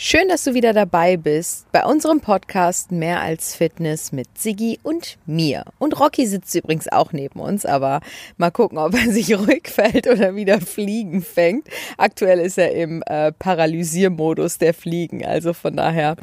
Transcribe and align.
Schön, 0.00 0.28
dass 0.28 0.44
du 0.44 0.54
wieder 0.54 0.72
dabei 0.72 1.16
bist 1.16 1.66
bei 1.72 1.84
unserem 1.84 2.20
Podcast 2.20 2.92
Mehr 2.92 3.20
als 3.20 3.56
Fitness 3.56 4.12
mit 4.12 4.28
Siggi 4.38 4.78
und 4.84 5.18
mir. 5.26 5.64
Und 5.80 5.98
Rocky 5.98 6.24
sitzt 6.24 6.54
übrigens 6.54 6.86
auch 6.86 7.12
neben 7.12 7.40
uns, 7.40 7.66
aber 7.66 7.98
mal 8.36 8.52
gucken, 8.52 8.78
ob 8.78 8.94
er 8.94 9.10
sich 9.12 9.36
ruhig 9.36 9.66
fällt 9.66 10.06
oder 10.06 10.36
wieder 10.36 10.60
Fliegen 10.60 11.20
fängt. 11.20 11.66
Aktuell 11.96 12.38
ist 12.38 12.58
er 12.58 12.74
im 12.74 13.02
äh, 13.06 13.32
Paralysiermodus 13.32 14.58
der 14.58 14.72
Fliegen, 14.72 15.26
also 15.26 15.52
von 15.52 15.74
daher 15.74 16.14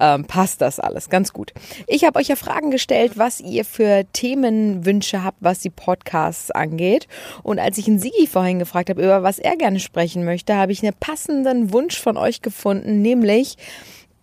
ähm, 0.00 0.24
passt 0.24 0.60
das 0.60 0.80
alles 0.80 1.08
ganz 1.08 1.32
gut. 1.32 1.52
Ich 1.86 2.02
habe 2.02 2.18
euch 2.18 2.26
ja 2.26 2.36
Fragen 2.36 2.72
gestellt, 2.72 3.12
was 3.14 3.38
ihr 3.38 3.64
für 3.64 4.06
Themenwünsche 4.12 5.22
habt, 5.22 5.38
was 5.38 5.60
die 5.60 5.70
Podcasts 5.70 6.50
angeht. 6.50 7.06
Und 7.44 7.60
als 7.60 7.78
ich 7.78 7.86
einen 7.86 8.00
Siggi 8.00 8.26
vorhin 8.26 8.58
gefragt 8.58 8.90
habe, 8.90 9.00
über 9.00 9.22
was 9.22 9.38
er 9.38 9.56
gerne 9.56 9.78
sprechen 9.78 10.24
möchte, 10.24 10.56
habe 10.56 10.72
ich 10.72 10.82
einen 10.82 10.94
passenden 10.98 11.72
Wunsch 11.72 11.96
von 11.96 12.16
euch 12.16 12.42
gefunden, 12.42 13.00
nämlich 13.02 13.19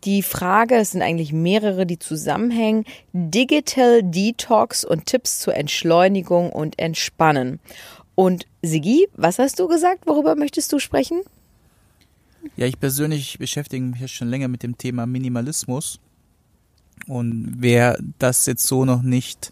die 0.04 0.22
Frage, 0.22 0.76
es 0.76 0.92
sind 0.92 1.02
eigentlich 1.02 1.34
mehrere, 1.34 1.86
die 1.86 2.00
zusammenhängen, 2.00 2.86
Digital 3.14 4.04
Detox 4.04 4.86
und 4.86 5.06
Tipps 5.06 5.40
zur 5.40 5.56
Entschleunigung 5.56 6.52
und 6.52 6.80
Entspannen. 6.80 7.60
Und 8.16 8.46
Sigi, 8.62 9.08
was 9.16 9.40
hast 9.40 9.60
du 9.60 9.68
gesagt? 9.68 10.08
Worüber 10.08 10.36
möchtest 10.36 10.72
du 10.72 10.80
sprechen? 10.80 11.22
Ja, 12.56 12.66
ich 12.66 12.80
persönlich 12.80 13.38
beschäftige 13.38 13.84
mich 13.84 14.00
ja 14.00 14.08
schon 14.08 14.30
länger 14.30 14.48
mit 14.48 14.64
dem 14.64 14.78
Thema 14.78 15.06
Minimalismus. 15.06 16.00
Und 17.08 17.56
wer 17.58 17.98
das 18.18 18.46
jetzt 18.46 18.66
so 18.66 18.86
noch 18.86 19.02
nicht 19.02 19.52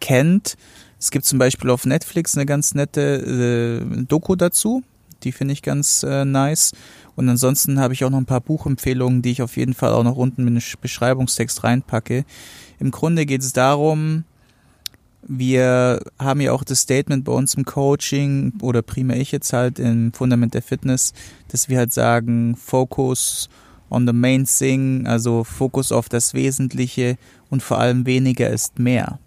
kennt, 0.00 0.56
es 0.98 1.10
gibt 1.10 1.24
zum 1.24 1.38
Beispiel 1.38 1.70
auf 1.70 1.86
Netflix 1.86 2.36
eine 2.36 2.46
ganz 2.46 2.74
nette 2.74 3.80
äh, 3.82 4.04
Doku 4.04 4.36
dazu. 4.36 4.82
Die 5.22 5.32
finde 5.32 5.52
ich 5.52 5.62
ganz 5.62 6.02
äh, 6.02 6.24
nice. 6.24 6.72
Und 7.16 7.28
ansonsten 7.28 7.78
habe 7.78 7.94
ich 7.94 8.04
auch 8.04 8.10
noch 8.10 8.18
ein 8.18 8.26
paar 8.26 8.40
Buchempfehlungen, 8.40 9.22
die 9.22 9.30
ich 9.30 9.42
auf 9.42 9.56
jeden 9.56 9.74
Fall 9.74 9.92
auch 9.92 10.04
noch 10.04 10.16
unten 10.16 10.44
mit 10.44 10.52
einem 10.52 10.62
Beschreibungstext 10.80 11.64
reinpacke. 11.64 12.24
Im 12.78 12.90
Grunde 12.90 13.26
geht 13.26 13.42
es 13.42 13.52
darum, 13.52 14.24
wir 15.26 16.02
haben 16.18 16.40
ja 16.40 16.52
auch 16.52 16.64
das 16.64 16.80
Statement 16.80 17.24
bei 17.24 17.32
uns 17.32 17.54
im 17.54 17.64
Coaching 17.64 18.52
oder 18.60 18.82
primär 18.82 19.16
ich 19.16 19.32
jetzt 19.32 19.52
halt 19.52 19.78
im 19.78 20.12
Fundament 20.12 20.54
der 20.54 20.62
Fitness, 20.62 21.14
dass 21.48 21.68
wir 21.68 21.78
halt 21.78 21.92
sagen, 21.92 22.56
Focus 22.56 23.48
on 23.90 24.06
the 24.06 24.12
main 24.12 24.44
thing, 24.44 25.06
also 25.06 25.44
Fokus 25.44 25.92
auf 25.92 26.08
das 26.08 26.34
Wesentliche 26.34 27.16
und 27.48 27.62
vor 27.62 27.78
allem 27.78 28.06
weniger 28.06 28.50
ist 28.50 28.78
mehr. 28.78 29.18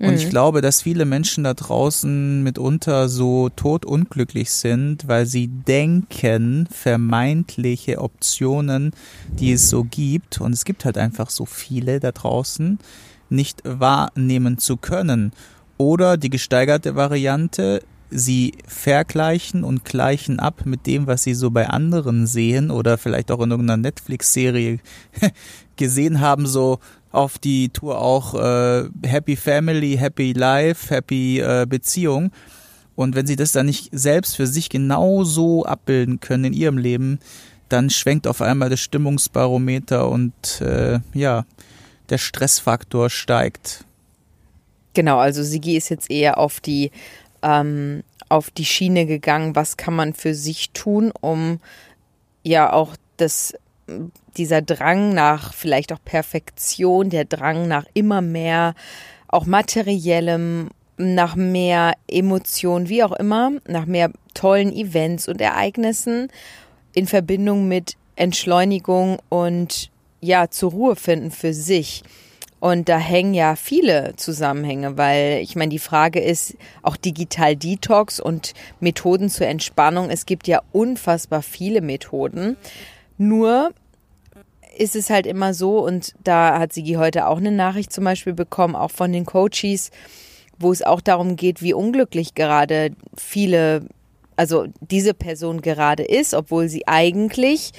Und 0.00 0.14
ich 0.14 0.26
mhm. 0.26 0.30
glaube, 0.30 0.60
dass 0.62 0.80
viele 0.80 1.04
Menschen 1.04 1.44
da 1.44 1.52
draußen 1.52 2.42
mitunter 2.42 3.10
so 3.10 3.50
totunglücklich 3.50 4.50
sind, 4.50 5.06
weil 5.08 5.26
sie 5.26 5.48
denken, 5.48 6.66
vermeintliche 6.70 8.00
Optionen, 8.00 8.92
die 9.28 9.52
es 9.52 9.68
so 9.68 9.84
gibt, 9.84 10.40
und 10.40 10.54
es 10.54 10.64
gibt 10.64 10.86
halt 10.86 10.96
einfach 10.96 11.28
so 11.28 11.44
viele 11.44 12.00
da 12.00 12.12
draußen, 12.12 12.78
nicht 13.28 13.60
wahrnehmen 13.64 14.56
zu 14.56 14.78
können. 14.78 15.32
Oder 15.76 16.16
die 16.16 16.30
gesteigerte 16.30 16.96
Variante, 16.96 17.82
sie 18.10 18.54
vergleichen 18.66 19.64
und 19.64 19.84
gleichen 19.84 20.40
ab 20.40 20.62
mit 20.64 20.86
dem, 20.86 21.06
was 21.08 21.24
sie 21.24 21.34
so 21.34 21.50
bei 21.50 21.68
anderen 21.68 22.26
sehen 22.26 22.70
oder 22.70 22.96
vielleicht 22.96 23.30
auch 23.30 23.40
in 23.40 23.50
irgendeiner 23.50 23.76
Netflix-Serie 23.82 24.80
gesehen 25.76 26.20
haben, 26.20 26.46
so 26.46 26.78
auf 27.12 27.38
die 27.38 27.70
Tour 27.70 28.00
auch 28.00 28.34
äh, 28.34 28.88
Happy 29.04 29.36
Family, 29.36 29.96
Happy 29.96 30.32
Life, 30.32 30.94
Happy 30.94 31.40
äh, 31.40 31.66
Beziehung. 31.68 32.30
Und 32.94 33.14
wenn 33.14 33.26
sie 33.26 33.36
das 33.36 33.52
dann 33.52 33.66
nicht 33.66 33.88
selbst 33.92 34.36
für 34.36 34.46
sich 34.46 34.68
genauso 34.68 35.64
abbilden 35.64 36.20
können 36.20 36.44
in 36.44 36.52
ihrem 36.52 36.78
Leben, 36.78 37.18
dann 37.68 37.88
schwenkt 37.88 38.26
auf 38.26 38.42
einmal 38.42 38.68
das 38.68 38.80
Stimmungsbarometer 38.80 40.08
und 40.08 40.60
äh, 40.60 41.00
ja, 41.14 41.46
der 42.10 42.18
Stressfaktor 42.18 43.08
steigt. 43.10 43.84
Genau, 44.92 45.18
also 45.18 45.42
Sigi 45.42 45.76
ist 45.76 45.88
jetzt 45.88 46.10
eher 46.10 46.38
auf 46.38 46.60
die 46.60 46.90
ähm, 47.42 48.02
auf 48.28 48.50
die 48.50 48.64
Schiene 48.64 49.06
gegangen, 49.06 49.56
was 49.56 49.76
kann 49.76 49.94
man 49.94 50.14
für 50.14 50.34
sich 50.34 50.70
tun, 50.70 51.12
um 51.20 51.60
ja 52.44 52.72
auch 52.72 52.94
das 53.16 53.54
dieser 54.36 54.62
Drang 54.62 55.14
nach 55.14 55.52
vielleicht 55.52 55.92
auch 55.92 56.02
Perfektion, 56.04 57.10
der 57.10 57.24
Drang 57.24 57.68
nach 57.68 57.84
immer 57.94 58.20
mehr, 58.20 58.74
auch 59.28 59.46
materiellem, 59.46 60.70
nach 60.96 61.34
mehr 61.34 61.94
Emotionen, 62.08 62.88
wie 62.88 63.02
auch 63.02 63.12
immer, 63.12 63.52
nach 63.66 63.86
mehr 63.86 64.10
tollen 64.34 64.72
Events 64.72 65.28
und 65.28 65.40
Ereignissen 65.40 66.28
in 66.92 67.06
Verbindung 67.06 67.68
mit 67.68 67.96
Entschleunigung 68.16 69.18
und 69.28 69.90
ja, 70.20 70.50
zur 70.50 70.72
Ruhe 70.72 70.96
finden 70.96 71.30
für 71.30 71.54
sich. 71.54 72.02
Und 72.60 72.90
da 72.90 72.98
hängen 72.98 73.32
ja 73.32 73.56
viele 73.56 74.12
Zusammenhänge, 74.16 74.98
weil 74.98 75.40
ich 75.42 75.56
meine, 75.56 75.70
die 75.70 75.78
Frage 75.78 76.20
ist 76.20 76.56
auch 76.82 76.98
digital 76.98 77.56
Detox 77.56 78.20
und 78.20 78.52
Methoden 78.80 79.30
zur 79.30 79.46
Entspannung. 79.46 80.10
Es 80.10 80.26
gibt 80.26 80.46
ja 80.46 80.60
unfassbar 80.70 81.40
viele 81.40 81.80
Methoden. 81.80 82.58
Nur 83.20 83.74
ist 84.78 84.96
es 84.96 85.10
halt 85.10 85.26
immer 85.26 85.52
so, 85.52 85.84
und 85.84 86.14
da 86.24 86.58
hat 86.58 86.72
Sigi 86.72 86.94
heute 86.94 87.26
auch 87.26 87.36
eine 87.36 87.52
Nachricht 87.52 87.92
zum 87.92 88.04
Beispiel 88.04 88.32
bekommen, 88.32 88.74
auch 88.74 88.90
von 88.90 89.12
den 89.12 89.26
Coaches, 89.26 89.90
wo 90.58 90.72
es 90.72 90.80
auch 90.80 91.02
darum 91.02 91.36
geht, 91.36 91.60
wie 91.60 91.74
unglücklich 91.74 92.34
gerade 92.34 92.92
viele, 93.14 93.84
also 94.36 94.68
diese 94.80 95.12
Person 95.12 95.60
gerade 95.60 96.02
ist, 96.02 96.32
obwohl 96.32 96.70
sie 96.70 96.88
eigentlich 96.88 97.72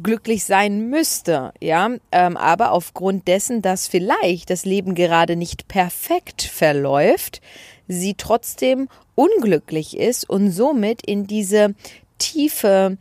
glücklich 0.00 0.44
sein 0.44 0.88
müsste, 0.88 1.52
ja, 1.60 1.90
ähm, 2.12 2.36
aber 2.36 2.70
aufgrund 2.70 3.26
dessen, 3.26 3.62
dass 3.62 3.88
vielleicht 3.88 4.48
das 4.50 4.64
Leben 4.64 4.94
gerade 4.94 5.34
nicht 5.34 5.66
perfekt 5.66 6.42
verläuft, 6.42 7.40
sie 7.88 8.14
trotzdem 8.14 8.88
unglücklich 9.16 9.98
ist 9.98 10.30
und 10.30 10.52
somit 10.52 11.04
in 11.04 11.26
diese 11.26 11.74
tiefe 12.18 12.96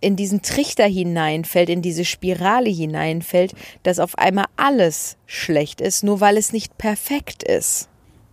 in 0.00 0.16
diesen 0.16 0.42
Trichter 0.42 0.86
hineinfällt, 0.86 1.68
in 1.68 1.82
diese 1.82 2.04
Spirale 2.04 2.70
hineinfällt, 2.70 3.54
dass 3.82 3.98
auf 3.98 4.16
einmal 4.18 4.46
alles 4.56 5.16
schlecht 5.26 5.80
ist, 5.80 6.04
nur 6.04 6.20
weil 6.20 6.36
es 6.36 6.52
nicht 6.52 6.78
perfekt 6.78 7.42
ist. 7.42 7.88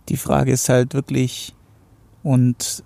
Die 0.08 0.16
Frage 0.16 0.52
ist 0.52 0.68
halt 0.68 0.94
wirklich, 0.94 1.54
und 2.22 2.84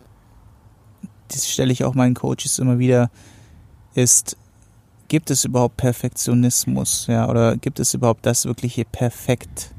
das 1.29 1.49
stelle 1.49 1.73
ich 1.73 1.85
auch 1.85 1.95
meinen 1.95 2.15
Coaches 2.15 2.59
immer 2.59 2.79
wieder, 2.79 3.11
ist, 3.95 4.37
gibt 5.09 5.31
es 5.31 5.45
überhaupt 5.45 5.77
Perfektionismus, 5.77 7.07
ja, 7.09 7.29
oder 7.29 7.57
gibt 7.57 7.81
es 7.81 7.95
überhaupt 7.95 8.25
das 8.25 8.47
wirkliche 8.47 8.85
Perfekt? 8.85 9.75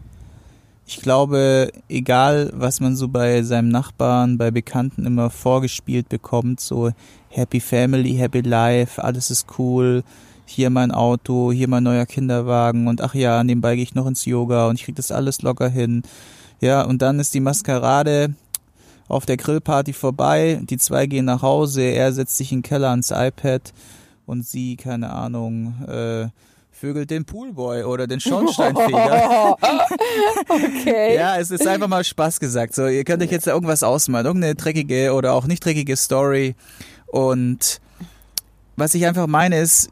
Ich 0.94 1.00
glaube, 1.00 1.72
egal 1.88 2.52
was 2.53 2.81
man 2.81 2.97
so 2.97 3.07
bei 3.07 3.44
seinem 3.44 3.69
Nachbarn, 3.69 4.38
bei 4.38 4.52
Bekannten 4.52 5.06
immer 5.06 5.29
vorgespielt 5.29 6.09
bekommt, 6.09 6.59
so 6.59 6.91
Happy 7.29 7.62
Family, 7.62 8.16
Happy 8.16 8.41
Life, 8.41 9.01
alles 9.01 9.31
ist 9.31 9.57
cool, 9.57 10.03
hier 10.46 10.69
mein 10.69 10.91
Auto, 10.91 11.53
hier 11.53 11.69
mein 11.69 11.84
neuer 11.84 12.06
Kinderwagen 12.06 12.90
und 12.90 13.00
ach 13.00 13.16
ja, 13.16 13.41
nebenbei 13.41 13.75
gehe 13.75 13.85
ich 13.85 13.96
noch 13.96 14.06
ins 14.06 14.25
Yoga 14.25 14.68
und 14.68 14.75
ich 14.75 14.84
kriege 14.84 14.97
das 14.97 15.13
alles 15.13 15.41
locker 15.41 15.69
hin. 15.69 16.03
Ja, 16.59 16.81
und 16.81 17.01
dann 17.01 17.22
ist 17.22 17.34
die 17.34 17.40
Maskerade 17.40 18.35
auf 19.07 19.25
der 19.25 19.38
Grillparty 19.38 19.94
vorbei, 19.94 20.59
die 20.62 20.78
zwei 20.78 21.06
gehen 21.06 21.24
nach 21.24 21.41
Hause, 21.41 21.84
er 21.84 22.12
setzt 22.12 22.35
sich 22.35 22.51
in 22.51 22.57
den 22.57 22.63
Keller 22.63 22.90
ans 22.90 23.12
iPad 23.12 23.72
und 24.25 24.46
sie, 24.46 24.75
keine 24.75 25.12
Ahnung, 25.12 25.74
äh, 25.88 26.28
vögelt 26.81 27.12
den 27.12 27.25
Poolboy 27.25 27.84
oder 27.84 28.08
den 28.08 28.19
Schornsteinfeger. 28.19 29.56
okay. 30.50 31.16
Ja, 31.16 31.38
es 31.38 31.52
ist 31.52 31.68
einfach 31.68 31.88
mal 31.88 32.03
Spaß 32.03 32.40
gesagt. 32.40 32.74
So, 32.74 32.88
ihr 32.88 33.03
könnt 33.03 33.22
euch 33.22 33.30
jetzt 33.30 33.46
irgendwas 33.46 33.84
ausmalen, 33.84 34.25
irgendeine 34.25 34.56
dreckige 34.56 35.14
oder 35.14 35.34
auch 35.34 35.46
nicht 35.46 35.64
dreckige 35.64 35.96
Story. 35.96 36.56
Und 37.06 37.81
was 38.78 38.96
ich 38.96 39.06
einfach 39.06 39.28
meine 39.28 39.59
ist, 39.59 39.92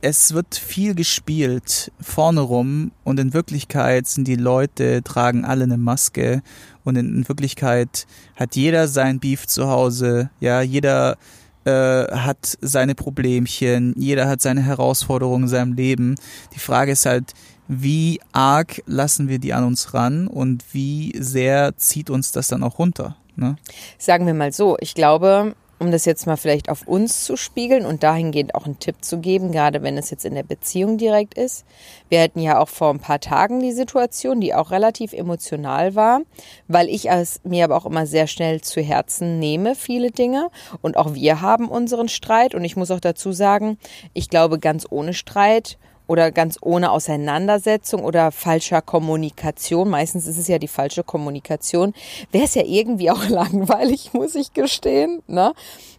es 0.00 0.34
wird 0.34 0.56
viel 0.56 0.96
gespielt 0.96 1.92
vorne 2.00 2.40
rum 2.40 2.90
und 3.04 3.20
in 3.20 3.32
Wirklichkeit 3.32 4.08
sind 4.08 4.26
die 4.26 4.34
Leute, 4.34 5.04
tragen 5.04 5.44
alle 5.44 5.62
eine 5.62 5.78
Maske 5.78 6.42
und 6.82 6.96
in 6.96 7.28
Wirklichkeit 7.28 8.08
hat 8.34 8.56
jeder 8.56 8.88
sein 8.88 9.20
Beef 9.20 9.46
zu 9.46 9.68
Hause, 9.68 10.30
ja, 10.40 10.62
jeder 10.62 11.16
äh, 11.64 11.70
hat 11.70 12.56
seine 12.60 12.94
Problemchen, 12.94 13.94
jeder 13.96 14.28
hat 14.28 14.40
seine 14.40 14.62
Herausforderungen 14.62 15.44
in 15.44 15.48
seinem 15.48 15.72
Leben. 15.74 16.14
Die 16.54 16.58
Frage 16.58 16.92
ist 16.92 17.06
halt, 17.06 17.32
wie 17.68 18.20
arg 18.32 18.82
lassen 18.86 19.28
wir 19.28 19.38
die 19.38 19.54
an 19.54 19.64
uns 19.64 19.94
ran 19.94 20.26
und 20.28 20.64
wie 20.72 21.12
sehr 21.18 21.76
zieht 21.76 22.10
uns 22.10 22.32
das 22.32 22.48
dann 22.48 22.62
auch 22.62 22.78
runter? 22.78 23.16
Ne? 23.36 23.56
Sagen 23.98 24.26
wir 24.26 24.34
mal 24.34 24.52
so, 24.52 24.76
ich 24.80 24.94
glaube, 24.94 25.54
um 25.78 25.90
das 25.90 26.04
jetzt 26.04 26.26
mal 26.26 26.36
vielleicht 26.36 26.68
auf 26.68 26.86
uns 26.86 27.24
zu 27.24 27.36
spiegeln 27.36 27.84
und 27.86 28.02
dahingehend 28.02 28.54
auch 28.54 28.66
einen 28.66 28.78
Tipp 28.78 29.04
zu 29.04 29.18
geben, 29.18 29.52
gerade 29.52 29.82
wenn 29.82 29.98
es 29.98 30.10
jetzt 30.10 30.24
in 30.24 30.34
der 30.34 30.42
Beziehung 30.42 30.98
direkt 30.98 31.34
ist. 31.34 31.64
Wir 32.08 32.20
hatten 32.20 32.40
ja 32.40 32.60
auch 32.60 32.68
vor 32.68 32.90
ein 32.90 33.00
paar 33.00 33.20
Tagen 33.20 33.60
die 33.60 33.72
Situation, 33.72 34.40
die 34.40 34.54
auch 34.54 34.70
relativ 34.70 35.12
emotional 35.12 35.94
war, 35.94 36.20
weil 36.68 36.88
ich 36.88 37.10
es 37.10 37.40
mir 37.44 37.64
aber 37.64 37.76
auch 37.76 37.86
immer 37.86 38.06
sehr 38.06 38.26
schnell 38.26 38.60
zu 38.60 38.80
Herzen 38.80 39.38
nehme, 39.38 39.74
viele 39.74 40.10
Dinge. 40.10 40.48
Und 40.82 40.96
auch 40.96 41.14
wir 41.14 41.40
haben 41.40 41.68
unseren 41.68 42.08
Streit. 42.08 42.54
Und 42.54 42.64
ich 42.64 42.76
muss 42.76 42.90
auch 42.90 43.00
dazu 43.00 43.32
sagen, 43.32 43.78
ich 44.12 44.30
glaube, 44.30 44.58
ganz 44.58 44.86
ohne 44.90 45.14
Streit 45.14 45.78
oder 46.06 46.30
ganz 46.30 46.58
ohne 46.60 46.90
Auseinandersetzung 46.90 48.04
oder 48.04 48.30
falscher 48.30 48.82
Kommunikation, 48.82 49.88
meistens 49.88 50.26
ist 50.26 50.38
es 50.38 50.48
ja 50.48 50.58
die 50.58 50.68
falsche 50.68 51.02
Kommunikation, 51.02 51.94
wäre 52.30 52.44
es 52.44 52.54
ja 52.54 52.62
irgendwie 52.64 53.10
auch 53.10 53.28
langweilig, 53.28 54.12
muss 54.12 54.34
ich 54.34 54.52
gestehen. 54.52 55.22
Ne? 55.26 55.52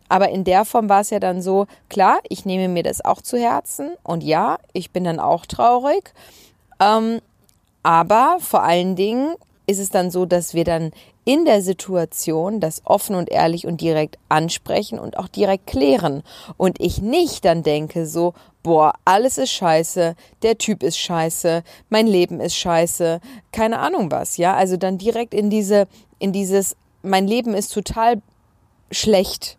Aber 0.07 0.29
in 0.29 0.43
der 0.43 0.65
Form 0.65 0.89
war 0.89 1.01
es 1.01 1.09
ja 1.09 1.19
dann 1.19 1.41
so, 1.41 1.65
klar, 1.89 2.19
ich 2.29 2.45
nehme 2.45 2.67
mir 2.67 2.83
das 2.83 3.03
auch 3.03 3.21
zu 3.21 3.37
Herzen 3.37 3.91
und 4.03 4.23
ja, 4.23 4.59
ich 4.73 4.91
bin 4.91 5.03
dann 5.03 5.19
auch 5.19 5.45
traurig. 5.45 6.13
Ähm, 6.79 7.19
aber 7.81 8.37
vor 8.39 8.63
allen 8.63 8.95
Dingen 8.95 9.35
ist 9.67 9.79
es 9.79 9.89
dann 9.89 10.11
so, 10.11 10.25
dass 10.25 10.53
wir 10.53 10.63
dann 10.63 10.91
in 11.23 11.45
der 11.45 11.61
Situation 11.61 12.59
das 12.59 12.81
offen 12.85 13.15
und 13.15 13.29
ehrlich 13.29 13.65
und 13.65 13.81
direkt 13.81 14.17
ansprechen 14.29 14.99
und 14.99 15.17
auch 15.17 15.27
direkt 15.27 15.67
klären. 15.67 16.23
Und 16.57 16.79
ich 16.79 17.01
nicht 17.01 17.45
dann 17.45 17.63
denke 17.63 18.05
so, 18.05 18.33
boah, 18.61 18.93
alles 19.05 19.37
ist 19.37 19.51
scheiße, 19.51 20.15
der 20.43 20.57
Typ 20.57 20.83
ist 20.83 20.97
scheiße, 20.97 21.63
mein 21.89 22.07
Leben 22.07 22.39
ist 22.39 22.55
scheiße, 22.55 23.19
keine 23.51 23.79
Ahnung 23.79 24.11
was, 24.11 24.37
ja. 24.37 24.55
Also 24.55 24.77
dann 24.77 24.97
direkt 24.97 25.33
in 25.33 25.49
diese, 25.49 25.87
in 26.19 26.31
dieses, 26.31 26.75
mein 27.01 27.27
Leben 27.27 27.53
ist 27.53 27.73
total 27.73 28.21
schlecht 28.91 29.57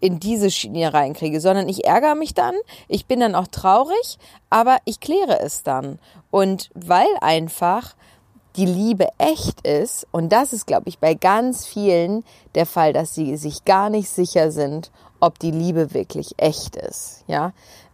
in 0.00 0.20
diese 0.20 0.50
Schiene 0.50 0.92
reinkriege, 0.92 1.40
sondern 1.40 1.66
ich 1.66 1.86
ärgere 1.86 2.14
mich 2.14 2.34
dann, 2.34 2.54
ich 2.88 3.06
bin 3.06 3.20
dann 3.20 3.34
auch 3.34 3.46
traurig, 3.46 4.18
aber 4.50 4.76
ich 4.84 5.00
kläre 5.00 5.40
es 5.40 5.62
dann. 5.62 5.98
Und 6.30 6.68
weil 6.74 7.08
einfach 7.22 7.94
die 8.56 8.66
Liebe 8.66 9.08
echt 9.18 9.66
ist, 9.66 10.06
und 10.12 10.30
das 10.30 10.52
ist, 10.52 10.66
glaube 10.66 10.88
ich, 10.88 10.98
bei 10.98 11.14
ganz 11.14 11.66
vielen 11.66 12.24
der 12.54 12.66
Fall, 12.66 12.92
dass 12.92 13.14
sie 13.14 13.36
sich 13.36 13.64
gar 13.64 13.90
nicht 13.90 14.08
sicher 14.08 14.50
sind, 14.50 14.92
ob 15.20 15.38
die 15.38 15.50
Liebe 15.50 15.92
wirklich 15.92 16.34
echt 16.36 16.76
ist. 16.76 17.24
Ja, 17.26 17.52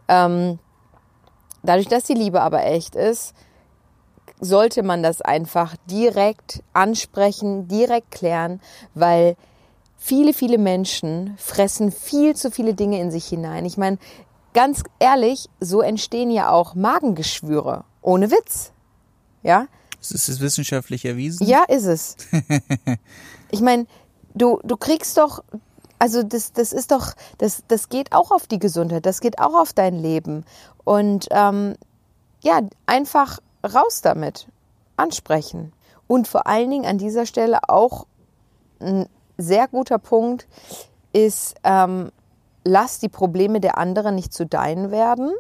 ähm, 0.09 0.59
dadurch, 1.63 1.89
dass 1.89 2.05
die 2.05 2.15
Liebe 2.15 2.43
aber 2.43 2.65
echt 2.65 2.95
ist, 2.95 3.35
sollte 4.41 4.83
man 4.83 5.03
das 5.03 5.21
einfach 5.21 5.77
direkt 5.87 6.63
ansprechen, 6.73 7.69
direkt 7.69 8.11
klären, 8.11 8.61
weil 8.95 9.37
viele, 9.97 10.33
viele 10.33 10.59
Menschen 10.59 11.35
fressen 11.37 11.93
viel 11.93 12.35
zu 12.35 12.51
viele 12.51 12.75
Dinge 12.75 13.01
in 13.01 13.11
sich 13.11 13.27
hinein. 13.27 13.67
Ich 13.67 13.77
meine, 13.77 13.99
ganz 14.55 14.83
ehrlich, 14.99 15.49
so 15.61 15.83
entstehen 15.83 16.31
ja 16.31 16.51
auch 16.51 16.75
Magengeschwüre. 16.75 17.85
Ohne 18.03 18.31
Witz. 18.31 18.73
Ja, 19.43 19.67
ist 20.01 20.29
es 20.29 20.41
wissenschaftlich 20.41 21.05
erwiesen? 21.05 21.47
Ja, 21.47 21.65
ist 21.65 21.85
es. 21.85 22.17
ich 23.51 23.61
meine, 23.61 23.87
du, 24.35 24.61
du 24.65 24.77
kriegst 24.77 25.19
doch, 25.19 25.43
also 25.99 26.23
das, 26.23 26.53
das 26.53 26.73
ist 26.73 26.91
doch, 26.91 27.13
das, 27.39 27.63
das 27.69 27.89
geht 27.89 28.13
auch 28.13 28.31
auf 28.31 28.47
die 28.47 28.59
Gesundheit, 28.59 29.07
das 29.07 29.21
geht 29.21 29.39
auch 29.39 29.55
auf 29.55 29.73
dein 29.73 29.95
Leben. 29.95 30.45
Und 30.85 31.29
ähm, 31.31 31.77
ja, 32.43 32.61
einfach 32.87 33.39
raus 33.63 34.01
damit, 34.03 34.47
ansprechen. 34.97 35.73
Und 36.07 36.27
vor 36.27 36.47
allen 36.47 36.71
Dingen 36.71 36.87
an 36.87 36.99
dieser 36.99 37.27
Stelle 37.27 37.69
auch 37.69 38.07
ein 38.81 39.07
sehr 39.37 39.69
guter 39.69 39.99
Punkt 39.99 40.49
ist, 41.13 41.55
ähm, 41.65 42.11
lass 42.65 42.99
die 42.99 43.09
Probleme 43.09 43.61
der 43.61 43.79
anderen 43.79 44.15
nicht 44.15 44.33
zu 44.33 44.47
deinen 44.47 44.91
werden. 44.91 45.33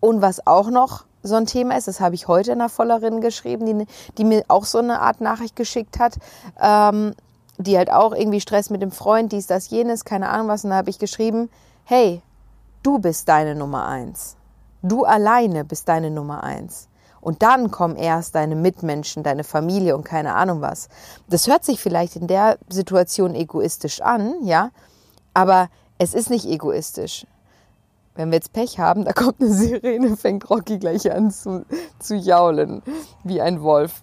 Und 0.00 0.20
was 0.22 0.46
auch 0.46 0.70
noch 0.70 1.04
so 1.22 1.34
ein 1.36 1.46
Thema 1.46 1.76
ist. 1.76 1.88
Das 1.88 2.00
habe 2.00 2.14
ich 2.14 2.28
heute 2.28 2.52
einer 2.52 2.68
Vollerin 2.68 3.20
geschrieben, 3.20 3.66
die, 3.66 3.86
die 4.18 4.24
mir 4.24 4.44
auch 4.48 4.64
so 4.64 4.78
eine 4.78 5.00
Art 5.00 5.20
Nachricht 5.20 5.56
geschickt 5.56 5.98
hat. 5.98 6.16
Ähm, 6.60 7.14
die 7.60 7.76
halt 7.76 7.92
auch 7.92 8.14
irgendwie 8.14 8.40
Stress 8.40 8.70
mit 8.70 8.80
dem 8.82 8.90
Freund, 8.90 9.32
dies, 9.32 9.46
das, 9.46 9.70
jenes, 9.70 10.04
keine 10.04 10.30
Ahnung 10.30 10.48
was. 10.48 10.64
Und 10.64 10.70
da 10.70 10.76
habe 10.76 10.90
ich 10.90 10.98
geschrieben, 10.98 11.50
hey, 11.84 12.22
du 12.82 12.98
bist 12.98 13.28
deine 13.28 13.54
Nummer 13.54 13.86
eins. 13.86 14.36
Du 14.82 15.04
alleine 15.04 15.64
bist 15.64 15.88
deine 15.88 16.10
Nummer 16.10 16.42
eins. 16.42 16.88
Und 17.20 17.42
dann 17.42 17.70
kommen 17.70 17.96
erst 17.96 18.34
deine 18.34 18.56
Mitmenschen, 18.56 19.22
deine 19.22 19.44
Familie 19.44 19.94
und 19.94 20.04
keine 20.04 20.34
Ahnung 20.34 20.62
was. 20.62 20.88
Das 21.28 21.48
hört 21.48 21.64
sich 21.64 21.80
vielleicht 21.80 22.16
in 22.16 22.26
der 22.26 22.56
Situation 22.70 23.34
egoistisch 23.34 24.00
an, 24.00 24.34
ja, 24.42 24.70
aber 25.34 25.68
es 25.98 26.14
ist 26.14 26.30
nicht 26.30 26.46
egoistisch 26.46 27.26
wenn 28.14 28.30
wir 28.30 28.36
jetzt 28.36 28.52
Pech 28.52 28.78
haben, 28.78 29.04
da 29.04 29.12
kommt 29.12 29.40
eine 29.40 29.52
Sirene, 29.52 30.16
fängt 30.16 30.48
Rocky 30.50 30.78
gleich 30.78 31.10
an 31.10 31.30
zu, 31.30 31.64
zu 31.98 32.16
jaulen, 32.16 32.82
wie 33.24 33.40
ein 33.40 33.62
Wolf. 33.62 34.02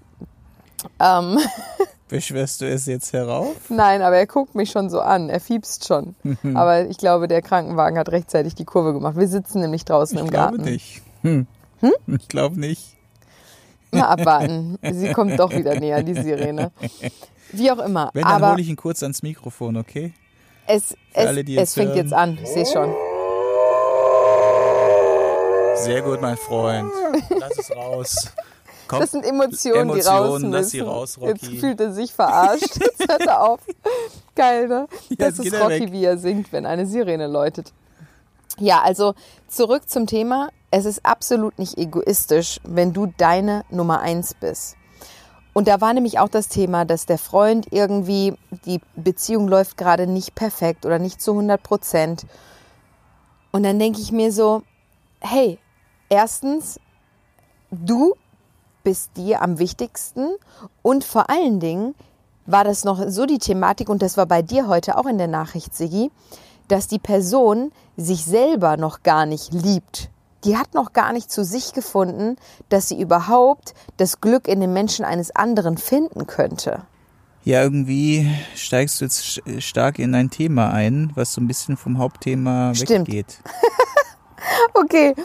Ähm. 1.00 1.40
Beschwerst 2.10 2.62
du 2.62 2.66
es 2.70 2.86
jetzt 2.86 3.12
herauf? 3.12 3.70
Nein, 3.70 4.02
aber 4.02 4.16
er 4.16 4.28
guckt 4.28 4.56
mich 4.56 4.72
schon 4.72 4.90
so 4.90 5.02
an. 5.02 5.28
Er 5.30 5.42
fiebst 5.42 5.86
schon. 5.86 6.16
aber 6.54 6.88
ich 6.88 6.98
glaube, 6.98 7.28
der 7.28 7.42
Krankenwagen 7.42 8.00
hat 8.00 8.10
rechtzeitig 8.10 8.56
die 8.56 8.64
Kurve 8.64 8.94
gemacht. 8.94 9.18
Wir 9.18 9.28
sitzen 9.28 9.60
nämlich 9.60 9.84
draußen 9.84 10.18
ich 10.18 10.24
im 10.24 10.30
Garten. 10.30 10.66
Ich 10.66 10.66
glaube 10.66 10.72
nicht. 10.72 11.02
Hm. 11.22 11.48
Hm? 11.82 12.16
Ich 12.16 12.28
glaube 12.30 12.60
nicht. 12.60 12.96
Mal 13.92 14.04
abwarten. 14.04 14.78
Sie 14.90 15.12
kommt 15.12 15.38
doch 15.38 15.52
wieder 15.52 15.80
näher, 15.80 16.02
die 16.02 16.14
Sirene. 16.14 16.72
Wie 17.52 17.72
auch 17.72 17.80
immer. 17.80 18.10
Wenn, 18.14 18.24
dann 18.24 18.52
hole 18.52 18.62
ich 18.62 18.70
ihn 18.70 18.76
kurz 18.76 19.04
ans 19.04 19.22
Mikrofon, 19.24 19.78
okay? 19.78 20.14
Es, 20.66 20.96
es, 21.14 21.26
alle, 21.26 21.44
es 21.56 21.74
fängt 21.74 21.96
jetzt 21.96 22.14
an. 22.14 22.38
Ich 22.42 22.50
sehe 22.50 22.66
schon. 22.66 22.94
Sehr 25.84 26.02
gut, 26.02 26.22
mein 26.22 26.38
Freund. 26.38 26.92
Lass 27.30 27.58
es 27.58 27.76
raus. 27.76 28.32
Komm. 28.88 29.00
Das 29.02 29.12
sind 29.12 29.26
Emotionen, 29.26 29.90
Emotionen, 29.90 30.02
die 30.02 30.08
raus 30.08 30.34
müssen. 30.34 30.52
Lass 30.52 30.70
sie 30.70 30.80
raus, 30.80 31.18
Rocky. 31.20 31.32
Jetzt 31.32 31.60
fühlt 31.60 31.82
er 31.82 31.92
sich 31.92 32.14
verarscht. 32.14 32.78
Jetzt 32.80 33.08
hört 33.10 33.22
er 33.22 33.42
auf. 33.44 33.60
Geil, 34.36 34.68
ne? 34.68 34.88
Das 35.18 35.40
ist 35.40 35.54
Rocky, 35.54 35.82
weg. 35.82 35.92
wie 35.92 36.06
er 36.06 36.18
singt, 36.18 36.52
wenn 36.54 36.66
eine 36.66 36.86
Sirene 36.86 37.28
läutet. 37.28 37.74
Ja, 38.60 38.82
also 38.82 39.14
zurück 39.48 39.90
zum 39.90 40.08
Thema. 40.08 40.50
Es 40.72 40.86
ist 40.86 41.06
absolut 41.06 41.60
nicht 41.60 41.78
egoistisch, 41.78 42.60
wenn 42.64 42.94
du 42.94 43.12
deine 43.18 43.64
Nummer 43.70 44.00
eins 44.00 44.34
bist. 44.34 44.76
Und 45.54 45.68
da 45.68 45.82
war 45.82 45.94
nämlich 45.94 46.20
auch 46.20 46.30
das 46.30 46.50
Thema, 46.50 46.86
dass 46.86 47.06
der 47.06 47.18
Freund 47.18 47.68
irgendwie, 47.72 48.36
die 48.66 48.80
Beziehung 48.96 49.48
läuft 49.48 49.76
gerade 49.76 50.06
nicht 50.06 50.36
perfekt 50.36 50.86
oder 50.86 51.00
nicht 51.00 51.22
zu 51.22 51.32
100 51.32 51.62
Prozent. 51.62 52.26
Und 53.52 53.64
dann 53.64 53.80
denke 53.80 54.00
ich 54.00 54.12
mir 54.12 54.32
so, 54.32 54.62
hey, 55.20 55.58
erstens, 56.10 56.80
du 57.72 58.16
bist 58.84 59.12
dir 59.18 59.42
am 59.42 59.60
wichtigsten 59.60 60.30
und 60.82 61.04
vor 61.04 61.30
allen 61.30 61.60
Dingen 61.60 61.96
war 62.46 62.64
das 62.64 62.86
noch 62.86 63.04
so 63.10 63.26
die 63.26 63.40
Thematik 63.40 63.90
und 63.90 64.02
das 64.02 64.18
war 64.18 64.26
bei 64.26 64.42
dir 64.42 64.68
heute 64.68 64.98
auch 64.98 65.06
in 65.06 65.18
der 65.18 65.28
Nachricht, 65.28 65.76
Sigi, 65.76 66.10
dass 66.68 66.88
die 66.88 67.00
Person 67.00 67.72
sich 67.98 68.24
selber 68.24 68.78
noch 68.78 69.04
gar 69.04 69.26
nicht 69.26 69.54
liebt. 69.54 70.10
Die 70.44 70.58
hat 70.58 70.74
noch 70.74 70.94
gar 70.94 71.12
nicht 71.14 71.32
zu 71.32 71.44
sich 71.44 71.74
gefunden, 71.74 72.38
dass 72.70 72.88
sie 72.88 73.00
überhaupt 73.00 73.74
das 73.98 74.22
Glück 74.22 74.48
in 74.48 74.62
den 74.62 74.72
Menschen 74.72 75.04
eines 75.04 75.36
anderen 75.36 75.78
finden 75.78 76.28
könnte. 76.28 76.84
Ja, 77.44 77.64
irgendwie 77.64 78.30
steigst 78.56 79.00
du 79.00 79.06
jetzt 79.06 79.42
stark 79.64 80.00
in 80.00 80.14
ein 80.16 80.30
Thema 80.30 80.70
ein, 80.72 81.12
was 81.16 81.34
so 81.34 81.42
ein 81.42 81.48
bisschen 81.48 81.78
vom 81.78 81.98
Hauptthema 81.98 82.76
Stimmt. 82.76 83.08
weggeht. 83.08 83.40
okay, 84.74 85.16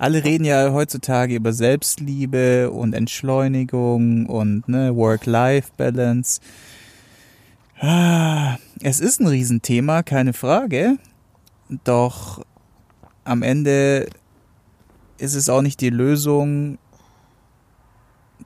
alle 0.00 0.24
reden 0.24 0.44
ja 0.46 0.72
heutzutage 0.72 1.34
über 1.34 1.52
Selbstliebe 1.52 2.70
und 2.70 2.94
Entschleunigung 2.94 4.24
und 4.24 4.66
ne, 4.66 4.96
Work-Life-Balance. 4.96 6.40
Ah, 7.78 8.56
es 8.82 9.00
ist 9.00 9.20
ein 9.20 9.26
Riesenthema, 9.26 10.02
keine 10.02 10.32
Frage. 10.32 10.96
Doch 11.84 12.42
am 13.24 13.42
Ende 13.42 14.08
ist 15.18 15.34
es 15.34 15.50
auch 15.50 15.60
nicht 15.60 15.82
die 15.82 15.90
Lösung 15.90 16.78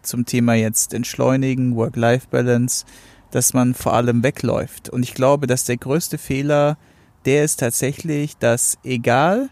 zum 0.03 0.27
Thema 0.27 0.55
jetzt 0.55 0.93
Entschleunigen, 0.93 1.77
Work-Life-Balance, 1.77 2.85
dass 3.31 3.55
man 3.55 3.75
vor 3.75 3.93
allem 3.95 4.25
wegläuft. 4.25 4.89
Und 4.89 5.05
ich 5.05 5.15
glaube, 5.15 5.47
dass 5.47 5.63
der 5.63 5.77
größte 5.77 6.19
Fehler, 6.19 6.79
der 7.27 7.45
ist 7.45 7.61
tatsächlich, 7.61 8.37
dass 8.39 8.77
egal, 8.83 9.51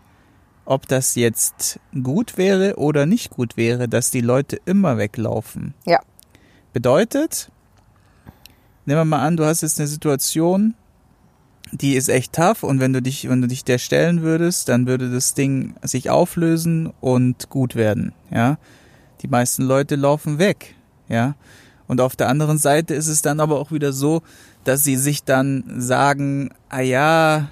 ob 0.64 0.86
das 0.88 1.14
jetzt 1.14 1.80
gut 2.02 2.36
wäre 2.36 2.76
oder 2.76 3.06
nicht 3.06 3.30
gut 3.30 3.56
wäre, 3.56 3.88
dass 3.88 4.10
die 4.10 4.20
Leute 4.20 4.58
immer 4.64 4.96
weglaufen. 4.98 5.74
Ja. 5.86 6.00
Bedeutet, 6.72 7.50
nehmen 8.86 9.00
wir 9.00 9.04
mal 9.04 9.26
an, 9.26 9.36
du 9.36 9.44
hast 9.44 9.62
jetzt 9.62 9.78
eine 9.78 9.88
Situation, 9.88 10.74
die 11.72 11.94
ist 11.94 12.08
echt 12.08 12.34
tough 12.34 12.62
und 12.62 12.80
wenn 12.80 12.92
du 12.92 13.02
dich, 13.02 13.28
wenn 13.28 13.40
du 13.40 13.48
dich 13.48 13.64
der 13.64 13.78
stellen 13.78 14.22
würdest, 14.22 14.68
dann 14.68 14.86
würde 14.86 15.10
das 15.10 15.34
Ding 15.34 15.74
sich 15.82 16.10
auflösen 16.10 16.92
und 17.00 17.48
gut 17.50 17.74
werden, 17.74 18.12
ja. 18.30 18.58
Die 19.22 19.28
meisten 19.28 19.62
Leute 19.62 19.94
laufen 19.96 20.38
weg, 20.38 20.74
ja. 21.08 21.34
Und 21.86 22.00
auf 22.00 22.16
der 22.16 22.28
anderen 22.28 22.58
Seite 22.58 22.94
ist 22.94 23.08
es 23.08 23.22
dann 23.22 23.40
aber 23.40 23.58
auch 23.58 23.70
wieder 23.70 23.92
so, 23.92 24.22
dass 24.64 24.84
sie 24.84 24.96
sich 24.96 25.24
dann 25.24 25.64
sagen, 25.78 26.50
ah 26.68 26.80
ja, 26.80 27.50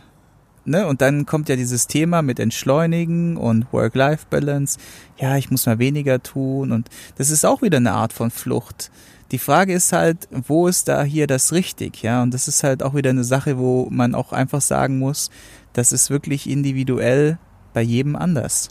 ne, 0.65 0.87
und 0.87 1.01
dann 1.01 1.27
kommt 1.27 1.49
ja 1.49 1.57
dieses 1.57 1.87
Thema 1.87 2.23
mit 2.23 2.39
Entschleunigen 2.39 3.37
und 3.37 3.73
Work-Life-Balance. 3.73 4.79
Ja, 5.19 5.37
ich 5.37 5.51
muss 5.51 5.67
mal 5.67 5.79
weniger 5.79 6.23
tun 6.23 6.73
und 6.73 6.89
das 7.17 7.31
ist 7.31 7.45
auch 7.45 7.63
wieder 7.63 7.79
eine 7.79 7.93
Art 7.93 8.13
von 8.13 8.31
Flucht. 8.31 8.91
Die 9.33 9.39
Frage 9.39 9.73
ist 9.75 9.93
halt, 9.93 10.29
wo 10.31 10.67
ist 10.67 10.89
da 10.89 11.05
hier 11.05 11.27
das 11.27 11.53
richtig, 11.53 12.03
ja? 12.03 12.23
Und 12.23 12.35
das 12.35 12.49
ist 12.49 12.65
halt 12.65 12.83
auch 12.83 12.95
wieder 12.95 13.11
eine 13.11 13.23
Sache, 13.23 13.59
wo 13.59 13.87
man 13.91 14.15
auch 14.15 14.33
einfach 14.33 14.61
sagen 14.61 14.99
muss, 14.99 15.31
das 15.73 15.93
ist 15.93 16.11
wirklich 16.11 16.51
individuell 16.51 17.39
bei 17.73 17.83
jedem 17.83 18.17
anders. 18.17 18.71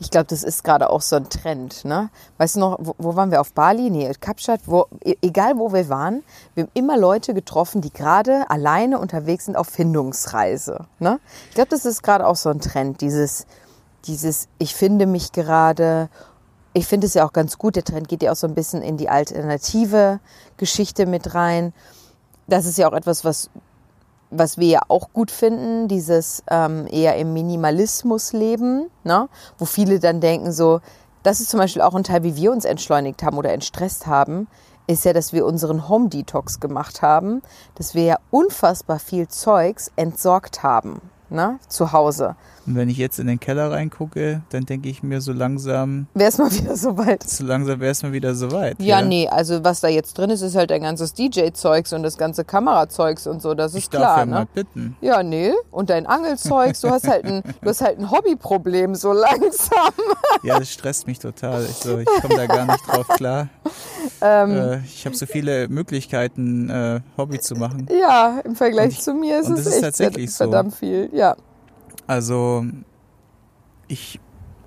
Ich 0.00 0.10
glaube, 0.10 0.26
das 0.26 0.42
ist 0.42 0.64
gerade 0.64 0.90
auch 0.90 1.02
so 1.02 1.16
ein 1.16 1.28
Trend. 1.28 1.84
Ne? 1.84 2.10
Weißt 2.38 2.56
du 2.56 2.60
noch, 2.60 2.78
wo, 2.80 2.94
wo 2.98 3.16
waren 3.16 3.30
wir 3.30 3.40
auf 3.40 3.52
Bali? 3.52 3.90
Nee, 3.90 4.12
Kapstadt. 4.20 4.60
Wo, 4.66 4.86
e, 5.04 5.16
egal 5.22 5.58
wo 5.58 5.72
wir 5.72 5.88
waren, 5.88 6.22
wir 6.54 6.64
haben 6.64 6.70
immer 6.74 6.96
Leute 6.96 7.34
getroffen, 7.34 7.80
die 7.80 7.92
gerade 7.92 8.48
alleine 8.50 8.98
unterwegs 8.98 9.46
sind 9.46 9.56
auf 9.56 9.68
Findungsreise. 9.68 10.86
Ne? 10.98 11.20
Ich 11.48 11.54
glaube, 11.54 11.70
das 11.70 11.84
ist 11.84 12.02
gerade 12.02 12.26
auch 12.26 12.36
so 12.36 12.50
ein 12.50 12.60
Trend. 12.60 13.00
Dieses, 13.00 13.46
dieses, 14.04 14.48
ich 14.58 14.74
finde 14.74 15.06
mich 15.06 15.32
gerade. 15.32 16.08
Ich 16.74 16.86
finde 16.86 17.06
es 17.06 17.14
ja 17.14 17.26
auch 17.26 17.32
ganz 17.32 17.58
gut. 17.58 17.76
Der 17.76 17.84
Trend 17.84 18.08
geht 18.08 18.22
ja 18.22 18.30
auch 18.30 18.36
so 18.36 18.46
ein 18.46 18.54
bisschen 18.54 18.82
in 18.82 18.96
die 18.96 19.08
alternative 19.08 20.20
Geschichte 20.58 21.06
mit 21.06 21.34
rein. 21.34 21.72
Das 22.46 22.66
ist 22.66 22.78
ja 22.78 22.88
auch 22.88 22.94
etwas, 22.94 23.24
was 23.24 23.50
was 24.30 24.58
wir 24.58 24.68
ja 24.68 24.80
auch 24.88 25.12
gut 25.12 25.30
finden, 25.30 25.88
dieses 25.88 26.42
ähm, 26.50 26.86
eher 26.90 27.16
im 27.16 27.32
Minimalismus 27.32 28.32
leben, 28.32 28.90
ne? 29.04 29.28
wo 29.58 29.64
viele 29.64 30.00
dann 30.00 30.20
denken 30.20 30.52
so, 30.52 30.80
das 31.22 31.40
ist 31.40 31.50
zum 31.50 31.58
Beispiel 31.58 31.82
auch 31.82 31.94
ein 31.94 32.04
Teil, 32.04 32.22
wie 32.22 32.36
wir 32.36 32.52
uns 32.52 32.64
entschleunigt 32.64 33.22
haben 33.22 33.38
oder 33.38 33.52
entstresst 33.52 34.06
haben, 34.06 34.46
ist 34.86 35.04
ja, 35.04 35.12
dass 35.12 35.32
wir 35.32 35.44
unseren 35.44 35.88
Home 35.88 36.08
Detox 36.08 36.60
gemacht 36.60 37.02
haben, 37.02 37.42
dass 37.74 37.94
wir 37.94 38.04
ja 38.04 38.18
unfassbar 38.30 38.98
viel 38.98 39.28
Zeugs 39.28 39.90
entsorgt 39.96 40.62
haben 40.62 41.00
ne, 41.30 41.58
zu 41.68 41.92
Hause. 41.92 42.36
Und 42.68 42.74
wenn 42.74 42.90
ich 42.90 42.98
jetzt 42.98 43.18
in 43.18 43.26
den 43.26 43.40
Keller 43.40 43.70
reingucke, 43.70 44.42
dann 44.50 44.66
denke 44.66 44.90
ich 44.90 45.02
mir 45.02 45.22
so 45.22 45.32
langsam. 45.32 46.06
Wäre 46.12 46.28
es 46.28 46.36
mal 46.36 46.52
wieder 46.52 46.76
soweit. 46.76 47.22
So 47.22 47.44
langsam 47.44 47.80
wäre 47.80 47.92
es 47.92 48.02
mal 48.02 48.12
wieder 48.12 48.34
soweit. 48.34 48.78
Ja, 48.78 49.00
ja, 49.00 49.02
nee, 49.02 49.26
also 49.26 49.64
was 49.64 49.80
da 49.80 49.88
jetzt 49.88 50.18
drin 50.18 50.28
ist, 50.28 50.42
ist 50.42 50.54
halt 50.54 50.70
ein 50.70 50.82
ganzes 50.82 51.14
DJ-Zeugs 51.14 51.94
und 51.94 52.02
das 52.02 52.18
ganze 52.18 52.44
Kamerazeugs 52.44 53.26
und 53.26 53.40
so, 53.40 53.54
das 53.54 53.72
ist 53.72 53.84
ich 53.84 53.90
klar. 53.90 54.02
Darf 54.02 54.18
ja 54.18 54.26
ne? 54.26 54.32
mal 54.32 54.46
bitten. 54.52 54.96
Ja, 55.00 55.22
nee. 55.22 55.52
Und 55.70 55.88
dein 55.88 56.06
Angelzeugs, 56.06 56.82
du 56.82 56.90
hast 56.90 57.08
halt 57.08 57.24
ein, 57.24 57.42
du 57.62 57.68
hast 57.70 57.80
halt 57.80 57.98
ein 57.98 58.10
Hobbyproblem 58.10 58.94
so 58.94 59.12
langsam. 59.12 59.92
Ja, 60.44 60.58
das 60.58 60.70
stresst 60.70 61.06
mich 61.08 61.18
total. 61.18 61.64
Ich, 61.64 61.76
so, 61.76 61.98
ich 61.98 62.06
komme 62.06 62.36
da 62.36 62.46
gar 62.46 62.66
nicht 62.66 62.86
drauf 62.86 63.08
klar. 63.08 63.48
Ähm, 64.20 64.56
äh, 64.56 64.78
ich 64.84 65.04
habe 65.04 65.16
so 65.16 65.26
viele 65.26 65.68
Möglichkeiten, 65.68 66.70
äh, 66.70 67.00
Hobby 67.16 67.40
zu 67.40 67.56
machen. 67.56 67.88
Ja, 67.90 68.40
im 68.44 68.54
Vergleich 68.54 68.90
ich, 68.90 69.00
zu 69.00 69.14
mir 69.14 69.40
ist 69.40 69.48
es 69.48 69.66
echt 69.66 69.82
tatsächlich 69.82 70.30
verdammt 70.30 70.72
so. 70.72 70.78
viel. 70.78 71.10
Ja. 71.12 71.36
Also 72.08 72.64
ich 73.86 74.18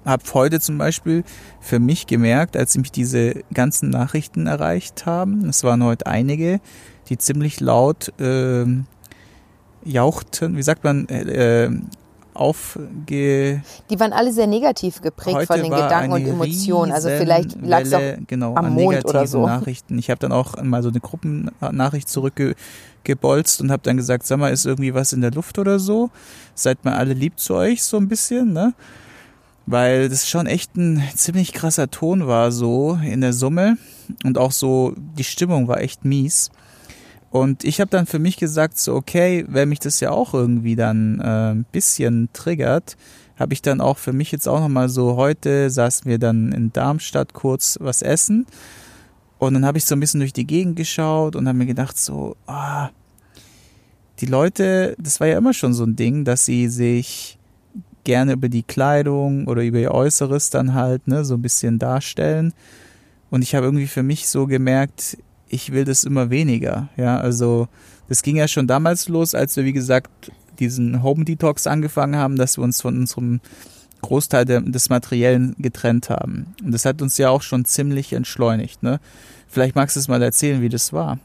habe 0.06 0.24
heute 0.34 0.60
zum 0.60 0.78
Beispiel 0.78 1.24
für 1.60 1.80
mich 1.80 2.08
gemerkt, 2.08 2.56
als 2.56 2.78
mich 2.78 2.92
diese 2.92 3.44
ganzen 3.54 3.90
Nachrichten 3.90 4.48
erreicht 4.48 5.06
haben, 5.06 5.50
es 5.50 5.64
waren 5.64 5.84
heute 5.84 6.08
einige, 6.08 6.62
die 7.10 7.18
ziemlich 7.18 7.60
laut 7.60 8.14
äh, 8.20 8.66
jauchten, 9.84 10.56
wie 10.56 10.64
sagt 10.64 10.84
man, 10.84 11.08
äh, 11.10 11.70
aufge... 12.34 13.62
Die 13.90 14.00
waren 14.00 14.14
alle 14.14 14.32
sehr 14.32 14.48
negativ 14.48 15.02
geprägt 15.02 15.36
Heute 15.36 15.48
von 15.48 15.62
den 15.62 15.72
Gedanken 15.72 16.14
und 16.14 16.26
Emotionen. 16.26 16.92
Also 16.92 17.10
vielleicht 17.10 17.62
lag 17.62 17.82
es 17.82 17.94
auch 17.94 18.00
genau, 18.28 18.56
am 18.56 18.74
Mond 18.74 19.06
oder 19.06 19.28
so. 19.28 19.46
Nachrichten. 19.46 19.98
Ich 19.98 20.10
habe 20.10 20.20
dann 20.20 20.32
auch 20.32 20.62
mal 20.64 20.82
so 20.82 20.90
eine 20.90 21.00
Gruppennachricht 21.00 22.08
zurückgebolzt 22.08 23.62
und 23.62 23.72
habe 23.72 23.84
dann 23.84 23.98
gesagt, 23.98 24.26
sag 24.26 24.40
mal, 24.40 24.52
ist 24.52 24.66
irgendwie 24.66 24.94
was 24.94 25.14
in 25.14 25.22
der 25.22 25.32
Luft 25.32 25.60
oder 25.60 25.80
so? 25.80 26.10
Seid 26.56 26.84
mal 26.86 26.96
alle 26.96 27.14
lieb 27.14 27.40
zu 27.40 27.56
euch 27.56 27.84
so 27.84 27.98
ein 27.98 28.08
bisschen, 28.08 28.54
ne? 28.54 28.74
Weil 29.66 30.10
das 30.10 30.30
schon 30.30 30.48
echt 30.48 30.76
ein 30.76 31.02
ziemlich 31.16 31.54
krasser 31.54 31.90
Ton 31.90 32.28
war 32.28 32.52
so 32.52 33.00
in 33.04 33.22
der 33.22 33.34
Summe 33.34 33.78
und 34.24 34.38
auch 34.38 34.52
so 34.52 34.94
die 34.98 35.24
Stimmung 35.24 35.68
war 35.68 35.80
echt 35.80 36.04
mies. 36.04 36.50
Und 37.30 37.64
ich 37.64 37.80
habe 37.80 37.90
dann 37.90 38.06
für 38.06 38.20
mich 38.20 38.38
gesagt, 38.38 38.78
so 38.78 38.96
okay, 38.96 39.46
wenn 39.48 39.70
mich 39.70 39.80
das 39.80 40.00
ja 40.02 40.12
auch 40.12 40.34
irgendwie 40.34 40.76
dann 40.76 41.20
äh, 41.22 41.52
ein 41.52 41.66
bisschen 41.72 42.30
triggert, 42.34 42.98
habe 43.38 43.54
ich 43.54 43.62
dann 43.62 43.82
auch 43.82 43.98
für 43.98 44.14
mich 44.14 44.32
jetzt 44.32 44.48
auch 44.48 44.60
nochmal 44.60 44.90
so, 44.90 45.16
heute 45.16 45.70
saßen 45.70 46.10
wir 46.10 46.20
dann 46.20 46.52
in 46.52 46.74
Darmstadt 46.74 47.34
kurz 47.34 47.78
was 47.82 48.02
essen. 48.02 48.46
Und 49.40 49.56
dann 49.56 49.66
habe 49.66 49.80
ich 49.80 49.86
so 49.86 49.96
ein 49.96 50.00
bisschen 50.00 50.20
durch 50.20 50.34
die 50.34 50.46
Gegend 50.46 50.76
geschaut 50.76 51.36
und 51.36 51.48
habe 51.48 51.58
mir 51.58 51.66
gedacht, 51.66 51.98
so, 51.98 52.36
ah, 52.46 52.90
die 54.22 54.28
Leute, 54.28 54.96
das 55.00 55.20
war 55.20 55.28
ja 55.28 55.38
immer 55.38 55.54
schon 55.54 55.74
so 55.74 55.84
ein 55.84 55.96
Ding, 55.96 56.24
dass 56.24 56.46
sie 56.46 56.68
sich 56.70 57.40
gerne 58.04 58.34
über 58.34 58.50
die 58.50 58.64
Kleidung 58.64 59.48
oder 59.48 59.64
über 59.64 59.80
ihr 59.80 59.92
Äußeres 59.92 60.50
dann 60.50 60.74
halt, 60.74 61.08
ne, 61.08 61.26
so 61.26 61.36
ein 61.36 61.42
bisschen 61.42 61.80
darstellen. 61.80 62.54
Und 63.30 63.42
ich 63.42 63.56
habe 63.56 63.66
irgendwie 63.66 63.88
für 63.88 64.04
mich 64.04 64.28
so 64.28 64.48
gemerkt, 64.48 65.18
ich 65.50 65.72
will 65.72 65.86
das 65.86 66.04
immer 66.04 66.30
weniger. 66.30 66.90
Ja, 66.98 67.20
also 67.20 67.68
das 68.10 68.24
ging 68.24 68.36
ja 68.36 68.48
schon 68.48 68.68
damals 68.68 69.08
los, 69.08 69.36
als 69.36 69.56
wir, 69.56 69.66
wie 69.66 69.74
gesagt, 69.74 70.32
diesen 70.60 71.02
Home 71.02 71.26
Detox 71.26 71.66
angefangen 71.68 72.16
haben, 72.16 72.36
dass 72.36 72.58
wir 72.58 72.64
uns 72.64 72.82
von 72.82 72.98
unserem 72.98 73.42
Großteil 74.02 74.46
des 74.46 74.90
Materiellen 74.90 75.56
getrennt 75.60 76.10
haben. 76.10 76.56
Und 76.64 76.72
das 76.72 76.86
hat 76.86 77.02
uns 77.02 77.18
ja 77.18 77.30
auch 77.30 77.42
schon 77.42 77.66
ziemlich 77.66 78.14
entschleunigt. 78.14 78.84
Ne? 78.84 79.00
Vielleicht 79.48 79.76
magst 79.76 79.96
du 79.96 80.00
es 80.00 80.08
mal 80.08 80.22
erzählen, 80.22 80.62
wie 80.62 80.70
das 80.70 80.92
war, 80.94 81.20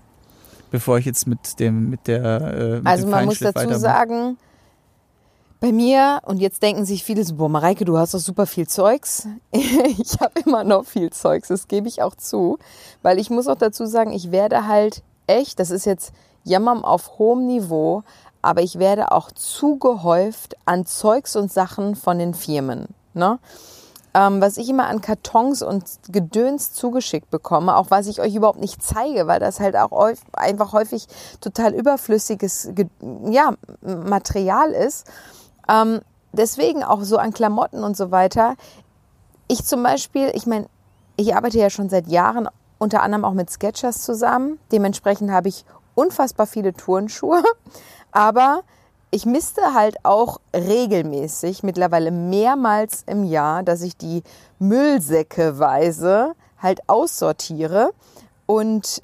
bevor 0.70 0.98
ich 0.98 1.04
jetzt 1.04 1.26
mit 1.26 1.58
dem 1.60 1.90
mit 1.90 2.06
der 2.06 2.24
äh, 2.24 2.76
mit 2.76 2.86
also 2.86 3.06
man 3.06 3.24
muss 3.24 3.38
dazu 3.38 3.74
sagen, 3.74 4.36
bei 5.60 5.72
mir, 5.72 6.20
und 6.26 6.38
jetzt 6.38 6.62
denken 6.62 6.84
sich 6.84 7.02
viele 7.02 7.24
so, 7.24 7.34
boah, 7.34 7.48
Mareike, 7.48 7.84
du 7.84 7.96
hast 7.96 8.12
doch 8.12 8.18
super 8.18 8.46
viel 8.46 8.68
Zeugs. 8.68 9.26
ich 9.52 10.20
habe 10.20 10.40
immer 10.44 10.64
noch 10.64 10.84
viel 10.84 11.10
Zeugs, 11.10 11.48
das 11.48 11.66
gebe 11.66 11.88
ich 11.88 12.02
auch 12.02 12.14
zu. 12.14 12.58
Weil 13.02 13.18
ich 13.18 13.30
muss 13.30 13.48
auch 13.48 13.56
dazu 13.56 13.86
sagen, 13.86 14.12
ich 14.12 14.30
werde 14.30 14.66
halt 14.66 15.02
echt, 15.26 15.58
das 15.58 15.70
ist 15.70 15.86
jetzt 15.86 16.12
Jammern 16.44 16.84
auf 16.84 17.18
hohem 17.18 17.46
Niveau, 17.46 18.02
aber 18.42 18.62
ich 18.62 18.78
werde 18.78 19.12
auch 19.12 19.32
zugehäuft 19.32 20.56
an 20.66 20.84
Zeugs 20.84 21.34
und 21.36 21.50
Sachen 21.50 21.96
von 21.96 22.18
den 22.18 22.34
Firmen. 22.34 22.88
Ne? 23.14 23.38
Ähm, 24.16 24.40
was 24.40 24.56
ich 24.56 24.70
immer 24.70 24.86
an 24.86 25.02
Kartons 25.02 25.60
und 25.60 25.84
Gedöns 26.08 26.72
zugeschickt 26.72 27.30
bekomme, 27.30 27.76
auch 27.76 27.90
was 27.90 28.06
ich 28.06 28.18
euch 28.18 28.34
überhaupt 28.34 28.60
nicht 28.60 28.82
zeige, 28.82 29.26
weil 29.26 29.40
das 29.40 29.60
halt 29.60 29.76
auch 29.76 30.10
einfach 30.32 30.72
häufig 30.72 31.06
total 31.42 31.74
überflüssiges 31.74 32.70
ja, 33.28 33.52
Material 33.82 34.70
ist. 34.70 35.06
Ähm, 35.68 36.00
deswegen 36.32 36.82
auch 36.82 37.02
so 37.02 37.18
an 37.18 37.34
Klamotten 37.34 37.84
und 37.84 37.94
so 37.94 38.10
weiter. 38.10 38.54
Ich 39.48 39.66
zum 39.66 39.82
Beispiel, 39.82 40.30
ich 40.32 40.46
meine, 40.46 40.66
ich 41.16 41.36
arbeite 41.36 41.58
ja 41.58 41.68
schon 41.68 41.90
seit 41.90 42.06
Jahren 42.06 42.48
unter 42.78 43.02
anderem 43.02 43.26
auch 43.26 43.34
mit 43.34 43.50
Sketchers 43.50 44.00
zusammen. 44.00 44.58
Dementsprechend 44.72 45.30
habe 45.30 45.48
ich 45.48 45.66
unfassbar 45.94 46.46
viele 46.46 46.72
Turnschuhe. 46.72 47.42
Aber 48.12 48.62
ich 49.16 49.24
misste 49.24 49.72
halt 49.72 49.96
auch 50.02 50.40
regelmäßig, 50.54 51.62
mittlerweile 51.62 52.10
mehrmals 52.10 53.02
im 53.06 53.24
Jahr, 53.24 53.62
dass 53.62 53.80
ich 53.80 53.96
die 53.96 54.22
Müllsäckeweise 54.58 56.34
halt 56.60 56.86
aussortiere 56.86 57.92
und 58.44 59.00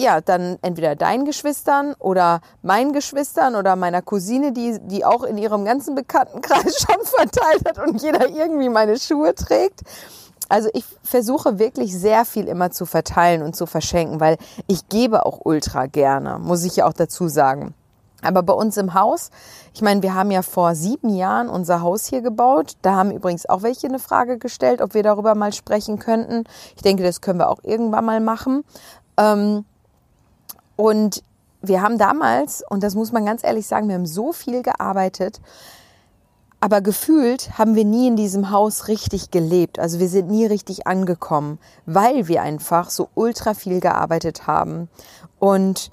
ja, 0.00 0.20
dann 0.20 0.56
entweder 0.62 0.94
deinen 0.94 1.24
Geschwistern 1.24 1.94
oder 1.98 2.42
meinen 2.62 2.92
Geschwistern 2.92 3.56
oder 3.56 3.74
meiner 3.74 4.02
Cousine, 4.02 4.52
die, 4.52 4.78
die 4.82 5.04
auch 5.04 5.24
in 5.24 5.36
ihrem 5.36 5.64
ganzen 5.64 5.96
Bekanntenkreis 5.96 6.78
schon 6.86 7.04
verteilt 7.04 7.68
hat 7.68 7.78
und 7.84 8.00
jeder 8.00 8.28
irgendwie 8.28 8.68
meine 8.68 9.00
Schuhe 9.00 9.34
trägt. 9.34 9.80
Also 10.48 10.68
ich 10.74 10.84
versuche 11.02 11.58
wirklich 11.58 11.92
sehr 11.92 12.24
viel 12.24 12.46
immer 12.46 12.70
zu 12.70 12.86
verteilen 12.86 13.42
und 13.42 13.56
zu 13.56 13.66
verschenken, 13.66 14.20
weil 14.20 14.36
ich 14.68 14.88
gebe 14.88 15.26
auch 15.26 15.40
ultra 15.42 15.86
gerne, 15.86 16.38
muss 16.38 16.62
ich 16.62 16.76
ja 16.76 16.86
auch 16.86 16.92
dazu 16.92 17.26
sagen. 17.26 17.74
Aber 18.22 18.42
bei 18.42 18.52
uns 18.52 18.76
im 18.76 18.94
Haus, 18.94 19.30
ich 19.72 19.82
meine, 19.82 20.02
wir 20.02 20.14
haben 20.14 20.30
ja 20.30 20.42
vor 20.42 20.74
sieben 20.74 21.14
Jahren 21.14 21.48
unser 21.48 21.82
Haus 21.82 22.06
hier 22.06 22.20
gebaut. 22.20 22.76
Da 22.82 22.96
haben 22.96 23.12
übrigens 23.12 23.48
auch 23.48 23.62
welche 23.62 23.86
eine 23.86 24.00
Frage 24.00 24.38
gestellt, 24.38 24.82
ob 24.82 24.94
wir 24.94 25.02
darüber 25.02 25.34
mal 25.34 25.52
sprechen 25.52 25.98
könnten. 25.98 26.44
Ich 26.74 26.82
denke, 26.82 27.04
das 27.04 27.20
können 27.20 27.38
wir 27.38 27.48
auch 27.48 27.62
irgendwann 27.62 28.04
mal 28.04 28.20
machen. 28.20 28.64
Ähm, 29.16 29.64
und 30.74 31.22
wir 31.60 31.82
haben 31.82 31.98
damals, 31.98 32.62
und 32.68 32.82
das 32.82 32.94
muss 32.94 33.12
man 33.12 33.24
ganz 33.24 33.44
ehrlich 33.44 33.66
sagen, 33.66 33.88
wir 33.88 33.94
haben 33.94 34.06
so 34.06 34.32
viel 34.32 34.62
gearbeitet, 34.62 35.40
aber 36.60 36.80
gefühlt 36.80 37.56
haben 37.56 37.76
wir 37.76 37.84
nie 37.84 38.08
in 38.08 38.16
diesem 38.16 38.50
Haus 38.50 38.88
richtig 38.88 39.30
gelebt. 39.30 39.78
Also 39.78 40.00
wir 40.00 40.08
sind 40.08 40.28
nie 40.28 40.44
richtig 40.44 40.88
angekommen, 40.88 41.58
weil 41.86 42.26
wir 42.26 42.42
einfach 42.42 42.90
so 42.90 43.08
ultra 43.14 43.54
viel 43.54 43.80
gearbeitet 43.80 44.48
haben. 44.48 44.88
Und 45.38 45.90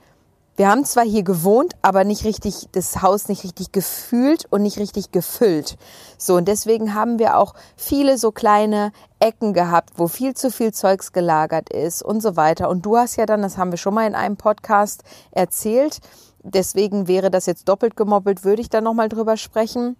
wir 0.57 0.69
haben 0.69 0.85
zwar 0.85 1.03
hier 1.03 1.23
gewohnt, 1.23 1.73
aber 1.81 2.03
nicht 2.03 2.23
richtig, 2.23 2.69
das 2.71 3.01
Haus 3.01 3.27
nicht 3.27 3.43
richtig 3.43 3.71
gefühlt 3.71 4.45
und 4.49 4.61
nicht 4.61 4.79
richtig 4.79 5.11
gefüllt. 5.11 5.77
So, 6.17 6.35
und 6.35 6.47
deswegen 6.47 6.93
haben 6.93 7.19
wir 7.19 7.37
auch 7.37 7.53
viele 7.75 8.17
so 8.17 8.31
kleine 8.31 8.91
Ecken 9.19 9.53
gehabt, 9.53 9.91
wo 9.97 10.07
viel 10.07 10.33
zu 10.33 10.49
viel 10.51 10.73
Zeugs 10.73 11.11
gelagert 11.11 11.69
ist 11.69 12.01
und 12.01 12.21
so 12.21 12.37
weiter. 12.37 12.69
Und 12.69 12.85
du 12.85 12.95
hast 12.97 13.17
ja 13.17 13.25
dann, 13.25 13.41
das 13.41 13.57
haben 13.57 13.71
wir 13.71 13.77
schon 13.77 13.93
mal 13.93 14.07
in 14.07 14.15
einem 14.15 14.37
Podcast 14.37 15.03
erzählt, 15.31 15.99
deswegen 16.43 17.07
wäre 17.07 17.29
das 17.29 17.47
jetzt 17.47 17.67
doppelt 17.67 17.97
gemoppelt, 17.97 18.45
würde 18.45 18.61
ich 18.61 18.69
da 18.69 18.79
nochmal 18.79 19.09
drüber 19.09 19.35
sprechen 19.35 19.97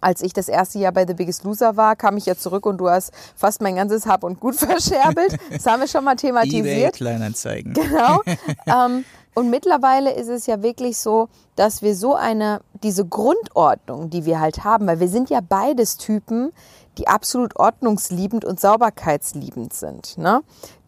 als 0.00 0.22
ich 0.22 0.32
das 0.32 0.48
erste 0.48 0.78
Jahr 0.78 0.92
bei 0.92 1.06
The 1.06 1.14
Biggest 1.14 1.44
Loser 1.44 1.76
war, 1.76 1.96
kam 1.96 2.16
ich 2.16 2.26
ja 2.26 2.36
zurück 2.36 2.66
und 2.66 2.78
du 2.78 2.88
hast 2.88 3.12
fast 3.34 3.60
mein 3.60 3.76
ganzes 3.76 4.06
Hab 4.06 4.24
und 4.24 4.40
Gut 4.40 4.56
verscherbelt. 4.56 5.36
Das 5.50 5.66
haben 5.66 5.80
wir 5.80 5.88
schon 5.88 6.04
mal 6.04 6.16
thematisiert. 6.16 6.66
eBay 6.66 6.90
Kleinanzeigen. 6.90 7.74
Genau. 7.74 8.22
ähm, 8.66 9.04
und 9.34 9.50
mittlerweile 9.50 10.12
ist 10.14 10.28
es 10.28 10.46
ja 10.46 10.62
wirklich 10.62 10.96
so, 10.96 11.28
dass 11.56 11.82
wir 11.82 11.94
so 11.94 12.14
eine, 12.14 12.62
diese 12.82 13.04
Grundordnung, 13.04 14.08
die 14.08 14.24
wir 14.24 14.40
halt 14.40 14.64
haben, 14.64 14.86
weil 14.86 14.98
wir 14.98 15.08
sind 15.08 15.28
ja 15.28 15.40
beides 15.46 15.98
Typen, 15.98 16.52
die 16.96 17.06
absolut 17.06 17.56
ordnungsliebend 17.56 18.46
und 18.46 18.58
sauberkeitsliebend 18.58 19.74
sind. 19.74 20.16
Ne? 20.16 20.40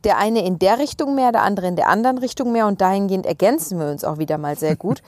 Der 0.04 0.16
eine 0.16 0.46
in 0.46 0.58
der 0.58 0.78
Richtung 0.78 1.14
mehr, 1.14 1.30
der 1.32 1.42
andere 1.42 1.66
in 1.66 1.76
der 1.76 1.88
anderen 1.88 2.16
Richtung 2.16 2.52
mehr 2.52 2.66
und 2.66 2.80
dahingehend 2.80 3.26
ergänzen 3.26 3.78
wir 3.78 3.90
uns 3.90 4.02
auch 4.04 4.16
wieder 4.16 4.38
mal 4.38 4.56
sehr 4.56 4.76
gut. 4.76 5.02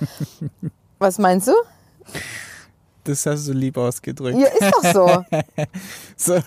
Was 0.99 1.19
meinst 1.19 1.49
du? 1.49 1.54
Das 3.04 3.26
hast 3.26 3.49
du 3.49 3.52
lieb 3.52 3.76
ausgedrückt. 3.76 4.38
Ja, 4.38 4.49
ist 4.49 4.75
doch 4.75 4.92
so. 4.92 5.25
so. 6.16 6.42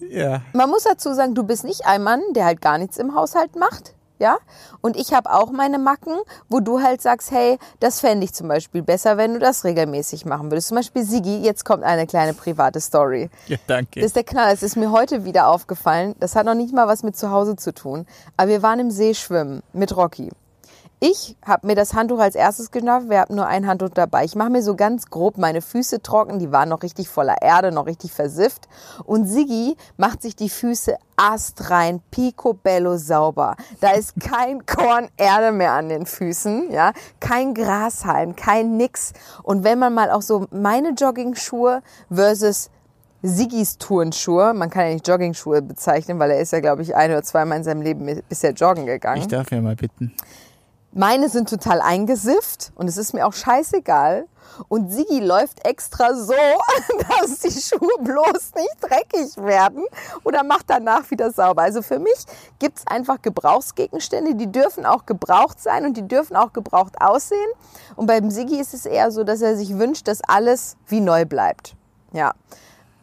ja. 0.10 0.42
Man 0.52 0.70
muss 0.70 0.84
dazu 0.84 1.12
sagen, 1.12 1.34
du 1.34 1.42
bist 1.42 1.64
nicht 1.64 1.86
ein 1.86 2.02
Mann, 2.02 2.20
der 2.34 2.44
halt 2.44 2.60
gar 2.60 2.78
nichts 2.78 2.96
im 2.96 3.14
Haushalt 3.14 3.56
macht. 3.56 3.94
Ja, 4.18 4.38
und 4.80 4.96
ich 4.96 5.12
habe 5.12 5.30
auch 5.30 5.50
meine 5.50 5.78
Macken, 5.78 6.14
wo 6.48 6.60
du 6.60 6.80
halt 6.80 7.02
sagst, 7.02 7.30
hey, 7.32 7.58
das 7.80 8.00
fände 8.00 8.24
ich 8.24 8.32
zum 8.32 8.48
Beispiel 8.48 8.82
besser, 8.82 9.18
wenn 9.18 9.34
du 9.34 9.38
das 9.38 9.64
regelmäßig 9.64 10.24
machen 10.24 10.50
würdest. 10.50 10.68
Zum 10.68 10.76
Beispiel 10.76 11.04
Sigi, 11.04 11.42
jetzt 11.42 11.66
kommt 11.66 11.84
eine 11.84 12.06
kleine 12.06 12.32
private 12.32 12.80
Story. 12.80 13.28
Ja, 13.46 13.58
danke. 13.66 14.00
Das 14.00 14.06
ist 14.06 14.16
der 14.16 14.24
Knall. 14.24 14.54
Es 14.54 14.62
ist 14.62 14.76
mir 14.76 14.90
heute 14.90 15.26
wieder 15.26 15.48
aufgefallen. 15.48 16.14
Das 16.18 16.34
hat 16.34 16.46
noch 16.46 16.54
nicht 16.54 16.72
mal 16.72 16.88
was 16.88 17.02
mit 17.02 17.14
zu 17.14 17.30
Hause 17.30 17.56
zu 17.56 17.74
tun. 17.74 18.06
Aber 18.38 18.48
wir 18.48 18.62
waren 18.62 18.80
im 18.80 18.90
See 18.90 19.12
schwimmen 19.12 19.62
mit 19.74 19.94
Rocky. 19.94 20.30
Ich 20.98 21.36
habe 21.44 21.66
mir 21.66 21.74
das 21.74 21.92
Handtuch 21.92 22.18
als 22.18 22.34
erstes 22.34 22.70
geschnappt. 22.70 23.10
Wir 23.10 23.20
haben 23.20 23.34
nur 23.34 23.46
ein 23.46 23.66
Handtuch 23.66 23.90
dabei. 23.90 24.24
Ich 24.24 24.34
mache 24.34 24.48
mir 24.48 24.62
so 24.62 24.74
ganz 24.74 25.10
grob 25.10 25.36
meine 25.36 25.60
Füße 25.60 26.00
trocken. 26.00 26.38
Die 26.38 26.52
waren 26.52 26.70
noch 26.70 26.82
richtig 26.82 27.10
voller 27.10 27.36
Erde, 27.42 27.70
noch 27.70 27.84
richtig 27.84 28.12
versifft. 28.12 28.66
Und 29.04 29.26
Sigi 29.26 29.76
macht 29.98 30.22
sich 30.22 30.36
die 30.36 30.48
Füße 30.48 30.96
astrein, 31.16 32.00
picobello 32.10 32.96
sauber. 32.96 33.56
Da 33.80 33.90
ist 33.90 34.14
kein 34.20 34.64
Korn 34.64 35.08
Erde 35.18 35.52
mehr 35.52 35.72
an 35.72 35.90
den 35.90 36.06
Füßen, 36.06 36.70
ja, 36.72 36.92
kein 37.20 37.52
Grashalm, 37.52 38.34
kein 38.34 38.78
nix. 38.78 39.12
Und 39.42 39.64
wenn 39.64 39.78
man 39.78 39.92
mal 39.92 40.10
auch 40.10 40.22
so 40.22 40.46
meine 40.50 40.90
Jogging-Schuhe 40.90 41.82
versus 42.10 42.70
Sigis 43.22 43.76
Turnschuhe, 43.76 44.54
man 44.54 44.70
kann 44.70 44.86
ja 44.86 44.92
nicht 44.94 45.06
Jogging-Schuhe 45.06 45.60
bezeichnen, 45.60 46.18
weil 46.18 46.30
er 46.30 46.40
ist 46.40 46.52
ja, 46.52 46.60
glaube 46.60 46.80
ich, 46.80 46.96
ein 46.96 47.10
oder 47.10 47.22
zweimal 47.22 47.58
in 47.58 47.64
seinem 47.64 47.82
Leben 47.82 48.22
bisher 48.30 48.52
joggen 48.52 48.86
gegangen. 48.86 49.20
Ich 49.20 49.28
darf 49.28 49.50
ja 49.50 49.60
mal 49.60 49.76
bitten. 49.76 50.14
Meine 50.92 51.28
sind 51.28 51.50
total 51.50 51.80
eingesifft 51.80 52.72
und 52.74 52.88
es 52.88 52.96
ist 52.96 53.12
mir 53.12 53.26
auch 53.26 53.34
scheißegal. 53.34 54.26
Und 54.68 54.90
Sigi 54.90 55.20
läuft 55.20 55.66
extra 55.66 56.14
so, 56.14 56.32
dass 57.20 57.40
die 57.40 57.50
Schuhe 57.50 57.92
bloß 58.00 58.54
nicht 58.54 58.76
dreckig 58.80 59.36
werden 59.36 59.84
oder 60.24 60.42
macht 60.42 60.70
danach 60.70 61.10
wieder 61.10 61.30
sauber. 61.30 61.62
Also 61.62 61.82
für 61.82 61.98
mich 61.98 62.24
gibt 62.58 62.78
es 62.78 62.86
einfach 62.86 63.20
Gebrauchsgegenstände, 63.20 64.34
die 64.34 64.50
dürfen 64.50 64.86
auch 64.86 65.04
gebraucht 65.04 65.60
sein 65.60 65.84
und 65.84 65.96
die 65.96 66.08
dürfen 66.08 66.36
auch 66.36 66.52
gebraucht 66.52 67.00
aussehen. 67.00 67.50
Und 67.96 68.06
beim 68.06 68.30
Sigi 68.30 68.58
ist 68.58 68.72
es 68.72 68.86
eher 68.86 69.10
so, 69.10 69.24
dass 69.24 69.42
er 69.42 69.56
sich 69.56 69.78
wünscht, 69.78 70.08
dass 70.08 70.22
alles 70.22 70.76
wie 70.86 71.00
neu 71.00 71.26
bleibt. 71.26 71.74
Ja. 72.12 72.32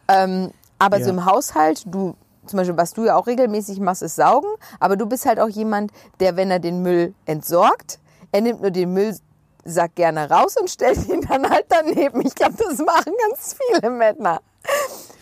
Ähm, 0.08 0.50
aber 0.78 0.98
ja. 0.98 1.04
so 1.04 1.10
im 1.10 1.24
Haushalt, 1.24 1.84
du 1.86 2.16
zum 2.46 2.58
Beispiel, 2.58 2.76
was 2.76 2.92
du 2.92 3.04
ja 3.04 3.16
auch 3.16 3.26
regelmäßig 3.26 3.80
machst, 3.80 4.02
ist 4.02 4.16
saugen. 4.16 4.48
Aber 4.80 4.96
du 4.96 5.06
bist 5.06 5.26
halt 5.26 5.40
auch 5.40 5.48
jemand, 5.48 5.90
der, 6.20 6.36
wenn 6.36 6.50
er 6.50 6.58
den 6.58 6.82
Müll 6.82 7.14
entsorgt, 7.26 7.98
er 8.32 8.40
nimmt 8.40 8.60
nur 8.62 8.70
den 8.70 8.92
Müllsack 8.92 9.94
gerne 9.94 10.28
raus 10.30 10.56
und 10.56 10.68
stellt 10.70 11.08
ihn 11.08 11.20
dann 11.22 11.48
halt 11.48 11.66
daneben. 11.68 12.20
Ich 12.26 12.34
glaube, 12.34 12.54
das 12.58 12.78
machen 12.78 13.12
ganz 13.28 13.56
viele 13.56 13.90
Männer. 13.90 14.40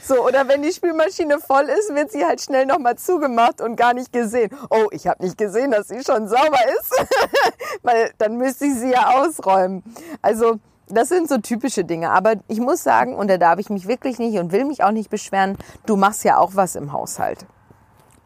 So, 0.05 0.26
oder 0.26 0.49
wenn 0.49 0.62
die 0.62 0.73
Spülmaschine 0.73 1.38
voll 1.38 1.64
ist, 1.64 1.95
wird 1.95 2.11
sie 2.11 2.25
halt 2.25 2.41
schnell 2.41 2.67
nochmal 2.67 2.97
zugemacht 2.97 3.61
und 3.61 3.76
gar 3.76 3.95
nicht 3.95 4.12
gesehen. 4.12 4.50
Oh, 4.69 4.88
ich 4.91 5.07
habe 5.07 5.23
nicht 5.23 5.38
gesehen, 5.38 5.71
dass 5.71 5.88
sie 5.88 6.02
schon 6.02 6.26
sauber 6.26 6.59
ist. 6.81 7.07
Weil 7.83 8.11
dann 8.19 8.37
müsste 8.37 8.67
ich 8.67 8.75
sie 8.75 8.91
ja 8.91 9.21
ausräumen. 9.21 9.85
Also, 10.21 10.59
das 10.93 11.09
sind 11.09 11.29
so 11.29 11.39
typische 11.39 11.85
Dinge. 11.85 12.11
Aber 12.11 12.35
ich 12.49 12.61
muss 12.61 12.83
sagen, 12.83 13.15
und 13.15 13.29
da 13.29 13.39
darf 13.39 13.59
ich 13.59 13.71
mich 13.71 13.89
wirklich 13.89 14.19
nicht 14.19 14.39
und 14.39 14.53
will 14.53 14.65
mich 14.65 14.83
auch 14.85 14.93
nicht 14.93 15.11
beschweren, 15.11 15.57
du 15.87 15.97
machst 15.97 16.25
ja 16.25 16.39
auch 16.39 16.55
was 16.55 16.77
im 16.77 16.93
Haushalt. 16.93 17.47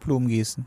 Blumen 0.01 0.29
gießen. 0.29 0.67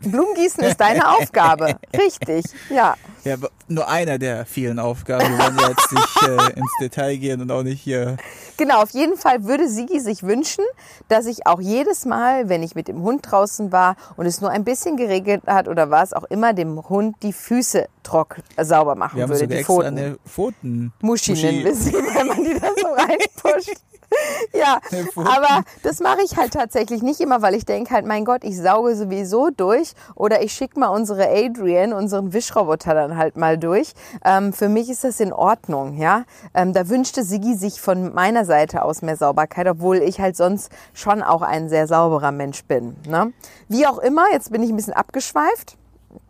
Blumengießen 0.00 0.62
ist 0.64 0.80
deine 0.80 1.08
Aufgabe. 1.16 1.76
Richtig, 1.96 2.44
ja. 2.70 2.94
Ja, 3.24 3.36
nur 3.66 3.88
einer 3.88 4.18
der 4.18 4.46
vielen 4.46 4.78
Aufgaben. 4.78 5.26
Wir 5.28 5.38
wollen 5.38 5.58
jetzt 5.68 5.92
nicht 5.92 6.22
äh, 6.22 6.58
ins 6.58 6.70
Detail 6.80 7.16
gehen 7.16 7.40
und 7.40 7.50
auch 7.50 7.62
nicht 7.62 7.80
hier. 7.80 8.16
Genau, 8.56 8.82
auf 8.82 8.90
jeden 8.90 9.16
Fall 9.16 9.44
würde 9.44 9.68
Sigi 9.68 9.98
sich 10.00 10.22
wünschen, 10.22 10.64
dass 11.08 11.26
ich 11.26 11.46
auch 11.46 11.60
jedes 11.60 12.04
Mal, 12.04 12.48
wenn 12.48 12.62
ich 12.62 12.74
mit 12.74 12.88
dem 12.88 13.02
Hund 13.02 13.26
draußen 13.28 13.72
war 13.72 13.96
und 14.16 14.26
es 14.26 14.40
nur 14.40 14.50
ein 14.50 14.64
bisschen 14.64 14.96
geregelt 14.96 15.42
hat 15.46 15.66
oder 15.66 15.90
was 15.90 16.12
auch 16.12 16.24
immer, 16.24 16.52
dem 16.52 16.88
Hund 16.88 17.16
die 17.22 17.32
Füße 17.32 17.88
trock 18.02 18.36
äh, 18.56 18.64
sauber 18.64 18.94
machen 18.94 19.16
Wir 19.16 19.24
haben 19.24 19.30
würde. 19.30 19.40
Sogar 19.40 19.54
die 19.54 19.60
extra 19.60 19.74
Pfoten. 19.74 19.98
eine 19.98 20.18
Pfoten. 20.26 20.92
Muschi, 21.00 21.30
Muschi. 21.32 21.46
nennen 21.46 21.64
wir 21.64 21.74
sie, 21.74 21.92
wenn 21.94 22.26
man 22.28 22.44
die 22.44 22.58
da 22.60 22.68
so 22.80 22.86
reinpusht. 22.88 23.72
Ja, 24.52 24.80
aber 25.16 25.64
das 25.82 26.00
mache 26.00 26.20
ich 26.24 26.36
halt 26.36 26.52
tatsächlich 26.52 27.02
nicht 27.02 27.20
immer, 27.20 27.42
weil 27.42 27.54
ich 27.54 27.64
denke 27.66 27.92
halt, 27.92 28.06
mein 28.06 28.24
Gott, 28.24 28.44
ich 28.44 28.56
sauge 28.56 28.94
sowieso 28.96 29.50
durch 29.50 29.92
oder 30.14 30.42
ich 30.42 30.52
schicke 30.52 30.78
mal 30.78 30.88
unsere 30.88 31.28
Adrian, 31.28 31.92
unseren 31.92 32.32
Wischroboter 32.32 32.94
dann 32.94 33.16
halt 33.16 33.36
mal 33.36 33.58
durch. 33.58 33.92
Ähm, 34.24 34.52
für 34.52 34.68
mich 34.68 34.88
ist 34.88 35.04
das 35.04 35.20
in 35.20 35.32
Ordnung, 35.32 35.98
ja. 35.98 36.24
Ähm, 36.54 36.72
da 36.72 36.88
wünschte 36.88 37.22
Sigi 37.22 37.54
sich 37.54 37.80
von 37.80 38.14
meiner 38.14 38.44
Seite 38.44 38.82
aus 38.82 39.02
mehr 39.02 39.16
Sauberkeit, 39.16 39.66
obwohl 39.66 39.98
ich 39.98 40.20
halt 40.20 40.36
sonst 40.36 40.70
schon 40.94 41.22
auch 41.22 41.42
ein 41.42 41.68
sehr 41.68 41.86
sauberer 41.86 42.32
Mensch 42.32 42.64
bin. 42.64 42.96
Ne? 43.06 43.32
Wie 43.68 43.86
auch 43.86 43.98
immer, 43.98 44.24
jetzt 44.32 44.52
bin 44.52 44.62
ich 44.62 44.70
ein 44.70 44.76
bisschen 44.76 44.94
abgeschweift. 44.94 45.76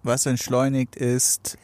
Was 0.03 0.27
entschleunigt 0.27 0.97
ist, 0.97 1.59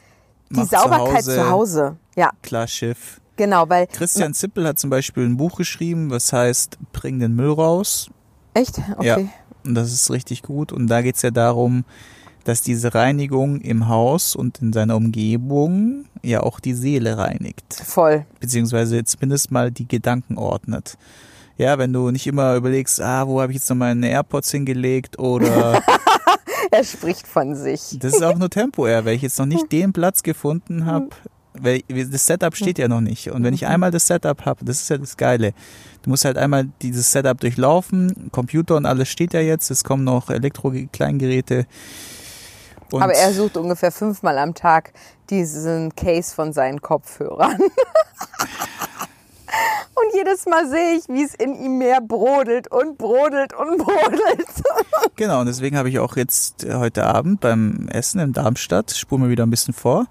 Die 0.50 0.64
Sauberkeit 0.64 1.24
zu 1.24 1.32
Hause, 1.32 1.34
zu 1.34 1.50
Hause. 1.50 1.96
Ja, 2.14 2.30
Klar 2.42 2.66
Schiff. 2.66 3.21
Genau, 3.36 3.68
weil. 3.68 3.86
Christian 3.86 4.34
Zippel 4.34 4.66
hat 4.66 4.78
zum 4.78 4.90
Beispiel 4.90 5.24
ein 5.24 5.36
Buch 5.36 5.56
geschrieben, 5.56 6.10
was 6.10 6.32
heißt 6.32 6.78
Bring 6.92 7.18
den 7.18 7.34
Müll 7.34 7.52
raus. 7.52 8.10
Echt? 8.54 8.78
Okay. 8.96 9.06
Ja. 9.06 9.18
Und 9.64 9.74
das 9.74 9.92
ist 9.92 10.10
richtig 10.10 10.42
gut. 10.42 10.72
Und 10.72 10.88
da 10.88 11.02
geht's 11.02 11.22
ja 11.22 11.30
darum, 11.30 11.84
dass 12.44 12.62
diese 12.62 12.94
Reinigung 12.94 13.60
im 13.60 13.88
Haus 13.88 14.34
und 14.34 14.60
in 14.60 14.72
seiner 14.72 14.96
Umgebung 14.96 16.06
ja 16.22 16.42
auch 16.42 16.60
die 16.60 16.74
Seele 16.74 17.16
reinigt. 17.18 17.72
Voll. 17.72 18.26
Beziehungsweise 18.40 19.04
zumindest 19.04 19.50
mal 19.50 19.70
die 19.70 19.86
Gedanken 19.86 20.38
ordnet. 20.38 20.98
Ja, 21.58 21.78
wenn 21.78 21.92
du 21.92 22.10
nicht 22.10 22.26
immer 22.26 22.56
überlegst, 22.56 23.00
ah, 23.00 23.26
wo 23.28 23.40
habe 23.40 23.52
ich 23.52 23.58
jetzt 23.58 23.68
noch 23.68 23.76
meine 23.76 24.08
AirPods 24.08 24.50
hingelegt 24.50 25.18
oder 25.18 25.80
Er 26.70 26.84
spricht 26.84 27.26
von 27.26 27.54
sich. 27.54 27.98
das 27.98 28.14
ist 28.14 28.22
auch 28.22 28.36
nur 28.36 28.48
temporär, 28.48 29.04
weil 29.04 29.14
ich 29.14 29.22
jetzt 29.22 29.38
noch 29.38 29.46
nicht 29.46 29.70
den 29.72 29.92
Platz 29.92 30.22
gefunden 30.22 30.86
habe, 30.86 31.08
weil 31.62 31.82
das 31.88 32.26
Setup 32.26 32.54
steht 32.56 32.78
ja 32.78 32.88
noch 32.88 33.00
nicht. 33.00 33.30
Und 33.30 33.44
wenn 33.44 33.54
ich 33.54 33.66
einmal 33.66 33.90
das 33.90 34.06
Setup 34.06 34.44
habe, 34.44 34.64
das 34.64 34.82
ist 34.82 34.90
ja 34.90 34.98
das 34.98 35.16
Geile. 35.16 35.52
Du 36.02 36.10
musst 36.10 36.24
halt 36.24 36.36
einmal 36.36 36.68
dieses 36.82 37.10
Setup 37.10 37.38
durchlaufen, 37.38 38.30
Computer 38.32 38.76
und 38.76 38.86
alles 38.86 39.08
steht 39.08 39.32
ja 39.32 39.40
jetzt, 39.40 39.70
es 39.70 39.84
kommen 39.84 40.04
noch 40.04 40.30
Elektro-Kleingeräte. 40.30 41.66
Aber 42.92 43.14
er 43.14 43.32
sucht 43.32 43.56
ungefähr 43.56 43.90
fünfmal 43.90 44.36
am 44.38 44.54
Tag 44.54 44.92
diesen 45.30 45.94
Case 45.94 46.34
von 46.34 46.52
seinen 46.52 46.82
Kopfhörern. 46.82 47.58
Und 49.94 50.14
jedes 50.14 50.46
Mal 50.46 50.68
sehe 50.68 50.96
ich, 50.96 51.08
wie 51.08 51.22
es 51.22 51.34
in 51.34 51.54
ihm 51.54 51.78
mehr 51.78 52.00
brodelt 52.00 52.70
und 52.72 52.96
brodelt 52.96 53.52
und 53.52 53.78
brodelt. 53.78 54.46
Genau, 55.16 55.40
und 55.40 55.46
deswegen 55.46 55.76
habe 55.76 55.90
ich 55.90 55.98
auch 55.98 56.16
jetzt 56.16 56.66
heute 56.66 57.04
Abend 57.04 57.40
beim 57.40 57.88
Essen 57.88 58.18
in 58.18 58.32
Darmstadt, 58.32 58.90
spuren 58.92 59.22
wir 59.22 59.28
wieder 59.28 59.44
ein 59.44 59.50
bisschen 59.50 59.74
vor, 59.74 60.06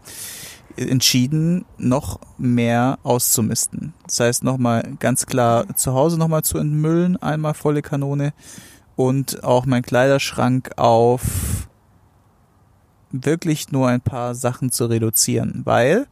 entschieden, 0.77 1.65
noch 1.77 2.19
mehr 2.37 2.99
auszumisten. 3.03 3.93
Das 4.05 4.19
heißt, 4.19 4.43
nochmal 4.43 4.93
ganz 4.99 5.25
klar 5.25 5.75
zu 5.75 5.93
Hause 5.93 6.17
nochmal 6.17 6.43
zu 6.43 6.57
entmüllen, 6.57 7.17
einmal 7.17 7.53
volle 7.53 7.81
Kanone 7.81 8.33
und 8.95 9.43
auch 9.43 9.65
mein 9.65 9.83
Kleiderschrank 9.83 10.71
auf 10.77 11.67
wirklich 13.11 13.71
nur 13.71 13.87
ein 13.87 14.01
paar 14.01 14.35
Sachen 14.35 14.71
zu 14.71 14.85
reduzieren, 14.85 15.61
weil 15.65 16.07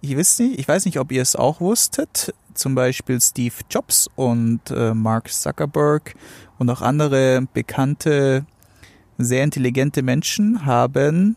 ich 0.00 0.16
weiß 0.16 0.38
nicht, 0.40 0.58
ich 0.58 0.68
weiß 0.68 0.84
nicht, 0.84 0.98
ob 0.98 1.12
ihr 1.12 1.22
es 1.22 1.36
auch 1.36 1.60
wusstet, 1.60 2.34
zum 2.52 2.74
Beispiel 2.74 3.20
Steve 3.20 3.54
Jobs 3.70 4.08
und 4.16 4.70
äh, 4.70 4.94
Mark 4.94 5.32
Zuckerberg 5.32 6.14
und 6.58 6.70
auch 6.70 6.82
andere 6.82 7.46
bekannte, 7.52 8.46
sehr 9.18 9.44
intelligente 9.44 10.02
Menschen 10.02 10.66
haben 10.66 11.36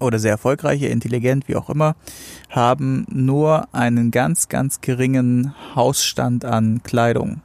oder 0.00 0.18
sehr 0.18 0.32
erfolgreiche, 0.32 0.86
intelligent, 0.86 1.48
wie 1.48 1.56
auch 1.56 1.70
immer, 1.70 1.94
haben 2.50 3.06
nur 3.10 3.68
einen 3.72 4.10
ganz, 4.10 4.48
ganz 4.48 4.80
geringen 4.80 5.54
Hausstand 5.74 6.44
an 6.44 6.82
Kleidung. 6.82 7.40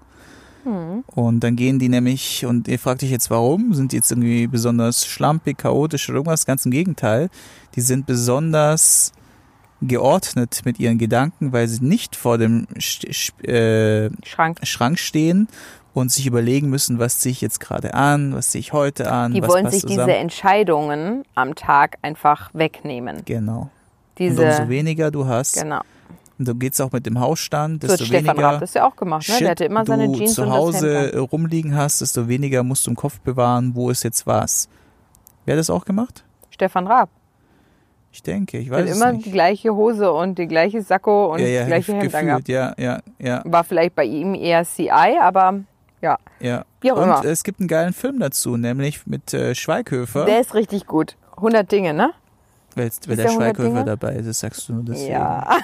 Und 1.15 1.39
dann 1.45 1.55
gehen 1.55 1.79
die 1.79 1.87
nämlich, 1.87 2.45
und 2.45 2.67
ihr 2.67 2.77
fragt 2.77 3.01
euch 3.01 3.11
jetzt 3.11 3.29
warum, 3.29 3.73
sind 3.73 3.93
die 3.93 3.97
jetzt 3.97 4.11
irgendwie 4.11 4.47
besonders 4.47 5.05
schlampig, 5.05 5.57
chaotisch 5.57 6.09
oder 6.09 6.17
irgendwas? 6.17 6.45
Ganz 6.45 6.65
im 6.65 6.71
Gegenteil. 6.71 7.29
Die 7.75 7.81
sind 7.81 8.05
besonders 8.05 9.13
geordnet 9.81 10.61
mit 10.65 10.79
ihren 10.79 10.97
Gedanken, 10.97 11.53
weil 11.53 11.67
sie 11.67 11.83
nicht 11.85 12.15
vor 12.15 12.37
dem 12.37 12.67
Sch 12.79 13.05
Sch 13.11 13.31
äh, 13.43 14.09
Schrank. 14.25 14.59
Schrank 14.63 14.99
stehen 14.99 15.47
und 15.99 16.11
sich 16.11 16.27
überlegen 16.27 16.69
müssen, 16.69 16.99
was 16.99 17.19
ziehe 17.19 17.31
ich 17.31 17.41
jetzt 17.41 17.59
gerade 17.59 17.93
an, 17.93 18.33
was 18.35 18.49
ziehe 18.51 18.59
ich 18.59 18.71
heute 18.73 19.11
an, 19.11 19.33
Die 19.33 19.41
wollen 19.41 19.69
sich 19.69 19.81
zusammen. 19.81 20.07
diese 20.07 20.17
Entscheidungen 20.17 21.23
am 21.35 21.55
Tag 21.55 21.97
einfach 22.01 22.49
wegnehmen. 22.53 23.23
genau. 23.25 23.61
Und 23.61 23.69
Diese, 24.19 24.45
umso 24.45 24.69
weniger 24.69 25.11
du 25.11 25.25
hast, 25.27 25.61
genau. 25.61 25.81
und 26.39 26.47
du 26.47 26.55
geht's 26.55 26.79
auch 26.81 26.91
mit 26.91 27.05
dem 27.05 27.19
Hausstand, 27.19 27.81
So 27.83 27.87
desto 27.89 28.05
Stefan 28.05 28.29
weniger 28.35 28.47
Raab 28.53 28.59
das 28.61 28.73
ja 28.73 28.87
auch 28.87 28.95
gemacht, 28.95 29.27
ne? 29.27 29.33
Shit 29.33 29.41
Der 29.41 29.49
hatte 29.51 29.65
immer 29.65 29.85
seine 29.85 30.07
du 30.07 30.15
Jeans 30.17 30.33
zu 30.35 30.43
und 30.43 30.51
Hause 30.51 30.93
das 30.93 31.03
Hemd. 31.03 31.13
äh, 31.13 31.17
rumliegen 31.19 31.75
hast, 31.75 32.01
desto 32.01 32.27
weniger 32.27 32.63
musst 32.63 32.85
du 32.87 32.91
im 32.91 32.95
Kopf 32.95 33.19
bewahren, 33.19 33.71
wo 33.75 33.89
ist 33.89 34.03
jetzt 34.03 34.25
was. 34.27 34.67
Wer 35.45 35.53
hat 35.55 35.59
das 35.59 35.69
auch 35.69 35.85
gemacht? 35.85 36.23
an. 36.25 36.47
Stefan 36.51 36.87
Raab. 36.87 37.09
Ich 38.11 38.23
denke, 38.23 38.57
ich 38.57 38.69
Der 38.69 38.77
hat 38.77 38.83
weiß 38.85 38.91
es 38.91 38.97
immer 38.97 39.11
nicht. 39.11 39.25
die 39.27 39.31
gleiche 39.31 39.75
Hose 39.75 40.11
und 40.11 40.37
die 40.39 40.47
gleiche 40.47 40.81
Sakko 40.81 41.33
und 41.33 41.39
ja, 41.39 41.47
ja, 41.47 41.59
das 41.61 41.67
gleiche 41.67 41.93
Hemd 41.93 42.11
gefühlt, 42.11 42.47
ja, 42.49 42.73
ja, 42.77 42.99
ja, 43.19 43.41
War 43.45 43.63
vielleicht 43.63 43.93
bei 43.95 44.05
ihm 44.05 44.33
eher 44.33 44.63
CI, 44.65 44.89
aber 45.21 45.59
ja, 46.01 46.17
ja. 46.39 46.65
Wie 46.81 46.91
auch 46.91 46.97
Und 46.97 47.03
immer. 47.03 47.25
es 47.25 47.43
gibt 47.43 47.59
einen 47.59 47.67
geilen 47.67 47.93
Film 47.93 48.19
dazu, 48.19 48.57
nämlich 48.57 49.05
mit 49.07 49.33
äh, 49.33 49.55
Schweighöfer. 49.55 50.25
der 50.25 50.39
ist 50.41 50.53
richtig 50.53 50.85
gut. 50.87 51.15
100 51.37 51.71
Dinge, 51.71 51.93
ne? 51.93 52.13
Weil, 52.75 52.91
weil 53.07 53.15
der 53.15 53.25
der 53.25 53.25
100 53.25 53.31
Schweighöfer 53.55 53.69
Dinge? 53.73 53.85
dabei 53.85 54.13
ist, 54.15 54.27
das 54.27 54.39
sagst 54.39 54.67
du 54.69 54.73
nur 54.73 54.83
deswegen. 54.83 55.11
Ja. 55.13 55.57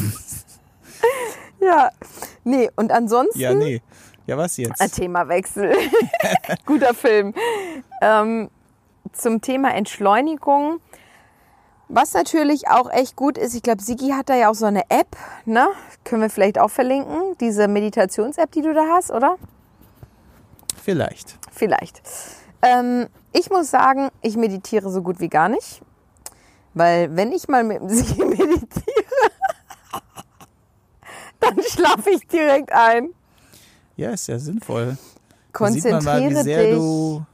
ja. 1.60 1.90
Nee, 2.44 2.70
und 2.76 2.92
ansonsten 2.92 3.38
Ja, 3.38 3.54
nee. 3.54 3.82
Ja, 4.26 4.36
was 4.36 4.58
Ein 4.58 4.64
jetzt? 4.64 4.94
Themawechsel. 4.96 5.74
Guter 6.66 6.92
Film. 6.94 7.34
Ähm, 8.02 8.50
zum 9.12 9.40
Thema 9.40 9.74
Entschleunigung. 9.74 10.80
Was 11.88 12.12
natürlich 12.12 12.68
auch 12.68 12.90
echt 12.90 13.16
gut 13.16 13.38
ist, 13.38 13.54
ich 13.54 13.62
glaube, 13.62 13.82
Sigi 13.82 14.10
hat 14.10 14.28
da 14.28 14.34
ja 14.34 14.50
auch 14.50 14.54
so 14.54 14.66
eine 14.66 14.82
App, 14.90 15.16
ne? 15.46 15.68
Können 16.04 16.22
wir 16.22 16.30
vielleicht 16.30 16.58
auch 16.58 16.70
verlinken, 16.70 17.36
diese 17.40 17.66
Meditations-App, 17.66 18.50
die 18.52 18.62
du 18.62 18.74
da 18.74 18.84
hast, 18.92 19.10
oder? 19.10 19.36
Vielleicht. 20.82 21.38
Vielleicht. 21.50 22.02
Ähm, 22.60 23.06
ich 23.32 23.50
muss 23.50 23.70
sagen, 23.70 24.10
ich 24.20 24.36
meditiere 24.36 24.90
so 24.90 25.02
gut 25.02 25.20
wie 25.20 25.28
gar 25.28 25.48
nicht. 25.48 25.80
Weil 26.74 27.14
wenn 27.16 27.32
ich 27.32 27.48
mal 27.48 27.64
mit 27.64 27.80
dem 27.80 27.88
Sigi 27.94 28.24
meditiere, 28.24 29.30
dann 31.40 31.62
schlafe 31.62 32.10
ich 32.10 32.26
direkt 32.26 32.70
ein. 32.72 33.10
Ja, 33.96 34.10
ist 34.10 34.28
ja 34.28 34.38
sinnvoll. 34.38 34.96
Da 35.52 35.70
sieht 35.72 35.84
man 35.84 35.92
Konzentriere 35.94 36.02
mal, 36.02 36.30
wie 36.30 36.42
sehr 36.42 36.64
dich. 36.64 36.74
du 36.74 37.26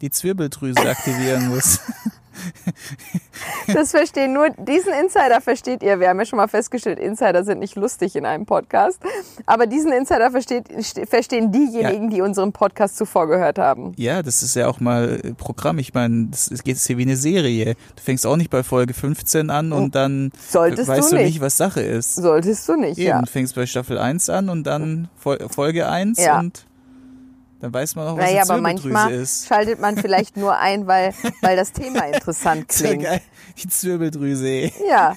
die 0.00 0.10
Zwirbeldrüse 0.10 0.88
aktivieren 0.88 1.48
musst. 1.48 1.80
Das 3.72 3.90
verstehen 3.90 4.32
nur, 4.32 4.50
diesen 4.50 4.92
Insider 4.92 5.40
versteht 5.40 5.82
ihr. 5.82 5.98
Wir 6.00 6.08
haben 6.08 6.18
ja 6.18 6.24
schon 6.26 6.36
mal 6.36 6.48
festgestellt, 6.48 6.98
Insider 6.98 7.44
sind 7.44 7.58
nicht 7.58 7.76
lustig 7.76 8.14
in 8.16 8.26
einem 8.26 8.46
Podcast. 8.46 8.98
Aber 9.46 9.66
diesen 9.66 9.92
Insider 9.92 10.30
versteht, 10.30 10.66
verstehen 11.08 11.50
diejenigen, 11.52 12.10
die 12.10 12.20
unserem 12.20 12.52
Podcast 12.52 12.96
zuvor 12.96 13.26
gehört 13.28 13.58
haben. 13.58 13.92
Ja, 13.96 14.22
das 14.22 14.42
ist 14.42 14.54
ja 14.56 14.68
auch 14.68 14.80
mal 14.80 15.20
äh, 15.22 15.34
Programm. 15.34 15.78
Ich 15.78 15.94
meine, 15.94 16.28
das 16.30 16.50
es 16.50 16.62
geht 16.62 16.76
hier 16.78 16.98
wie 16.98 17.02
eine 17.02 17.16
Serie. 17.16 17.74
Du 17.96 18.02
fängst 18.02 18.26
auch 18.26 18.36
nicht 18.36 18.50
bei 18.50 18.62
Folge 18.62 18.94
15 18.94 19.50
an 19.50 19.72
und 19.72 19.94
dann 19.94 20.30
Oh, 20.34 20.38
Solltest 20.50 20.88
weißt 20.88 21.12
du 21.12 21.16
nicht. 21.16 21.26
nicht, 21.26 21.40
was 21.40 21.56
Sache 21.56 21.80
ist. 21.80 22.14
Solltest 22.16 22.68
du 22.68 22.76
nicht, 22.76 22.98
Eben, 22.98 23.08
ja. 23.08 23.20
du 23.20 23.26
fängst 23.26 23.54
bei 23.54 23.66
Staffel 23.66 23.98
1 23.98 24.28
an 24.30 24.48
und 24.48 24.64
dann 24.64 25.08
Fol- 25.22 25.48
Folge 25.52 25.88
1 25.88 26.18
Ja. 26.18 26.38
und 26.38 26.66
dann 27.64 27.72
weiß 27.72 27.96
man 27.96 28.06
auch, 28.08 28.16
was 28.18 28.24
Naja, 28.26 28.42
eine 28.42 28.50
aber 28.50 28.58
Zwirbeldrüse 28.60 28.88
manchmal 28.92 29.12
ist. 29.14 29.46
schaltet 29.48 29.80
man 29.80 29.96
vielleicht 29.96 30.36
nur 30.36 30.54
ein, 30.58 30.86
weil, 30.86 31.14
weil 31.40 31.56
das 31.56 31.72
Thema 31.72 32.04
interessant 32.06 32.70
Sehr 32.70 32.88
klingt. 32.90 33.04
geil. 33.04 33.20
Die 33.56 33.68
Zwirbeldrüse. 33.68 34.46
ey. 34.46 34.72
Ja. 34.88 35.16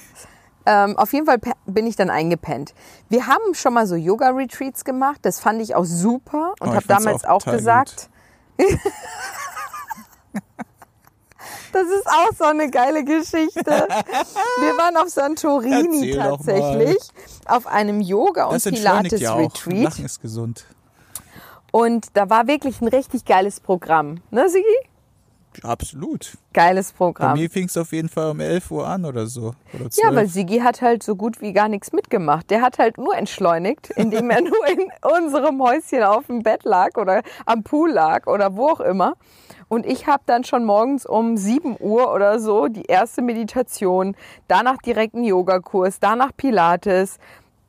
Ähm, 0.64 0.96
auf 0.96 1.12
jeden 1.12 1.26
Fall 1.26 1.38
bin 1.66 1.86
ich 1.86 1.96
dann 1.96 2.08
eingepennt. 2.10 2.72
Wir 3.10 3.26
haben 3.26 3.52
schon 3.54 3.74
mal 3.74 3.86
so 3.86 3.96
Yoga-Retreats 3.96 4.84
gemacht. 4.84 5.18
Das 5.22 5.40
fand 5.40 5.60
ich 5.60 5.74
auch 5.74 5.84
super 5.84 6.54
und 6.60 6.70
Oh, 6.70 6.74
habe 6.74 6.86
damals 6.86 7.24
auch 7.24 7.46
auch, 7.46 7.52
gesagt. 7.52 8.08
das 11.72 11.82
ist 11.86 12.06
auch 12.06 12.30
so 12.36 12.44
eine 12.44 12.70
geile 12.70 13.04
Geschichte. 13.04 13.62
Wir 13.64 14.76
waren 14.78 14.96
auf 14.96 15.08
Santorini 15.10 16.12
Erzähl 16.12 16.16
tatsächlich 16.16 16.98
auf 17.46 17.66
einem 17.66 18.00
Yoga- 18.00 18.46
und 18.46 18.64
entschleunigt 18.66 19.18
ja. 19.20 19.34
Pilates-Retreat. 19.36 19.82
Lachen 19.84 20.04
ist 20.06 20.20
gesund. 20.22 20.64
Und 21.72 22.08
da 22.16 22.30
war 22.30 22.46
wirklich 22.46 22.80
ein 22.80 22.88
richtig 22.88 23.24
geiles 23.24 23.60
Programm. 23.60 24.20
Ne, 24.30 24.48
Sigi? 24.48 24.64
Absolut. 25.62 26.36
Geiles 26.52 26.92
Bei 26.92 26.96
Programm. 26.98 27.38
mir 27.38 27.50
fing 27.50 27.64
es 27.66 27.76
auf 27.76 27.90
jeden 27.92 28.08
Fall 28.08 28.30
um 28.30 28.38
11 28.38 28.70
Uhr 28.70 28.86
an 28.86 29.04
oder 29.04 29.26
so. 29.26 29.54
Oder 29.74 29.84
Ja, 29.84 29.90
12. 29.90 30.14
weil 30.14 30.26
Sigi 30.28 30.58
hat 30.60 30.82
halt 30.82 31.02
so 31.02 31.16
gut 31.16 31.40
wie 31.40 31.52
gar 31.52 31.68
nichts 31.68 31.92
mitgemacht. 31.92 32.50
Der 32.50 32.60
hat 32.62 32.78
halt 32.78 32.96
nur 32.96 33.16
entschleunigt, 33.16 33.90
indem 33.90 34.30
er 34.30 34.40
nur 34.42 34.66
in 34.68 34.86
unserem 35.18 35.60
Häuschen 35.60 36.04
auf 36.04 36.26
dem 36.26 36.42
Bett 36.42 36.64
lag 36.64 36.96
oder 36.96 37.22
am 37.46 37.64
Pool 37.64 37.90
lag 37.90 38.26
oder 38.26 38.54
wo 38.56 38.68
auch 38.68 38.80
immer. 38.80 39.14
Und 39.68 39.84
ich 39.84 40.06
habe 40.06 40.22
dann 40.26 40.44
schon 40.44 40.64
morgens 40.64 41.04
um 41.04 41.36
7 41.36 41.76
Uhr 41.80 42.12
oder 42.14 42.38
so 42.38 42.68
die 42.68 42.84
erste 42.84 43.20
Meditation, 43.20 44.16
danach 44.46 44.78
direkt 44.78 45.14
einen 45.14 45.24
Yogakurs, 45.24 45.98
danach 45.98 46.30
Pilates, 46.36 47.18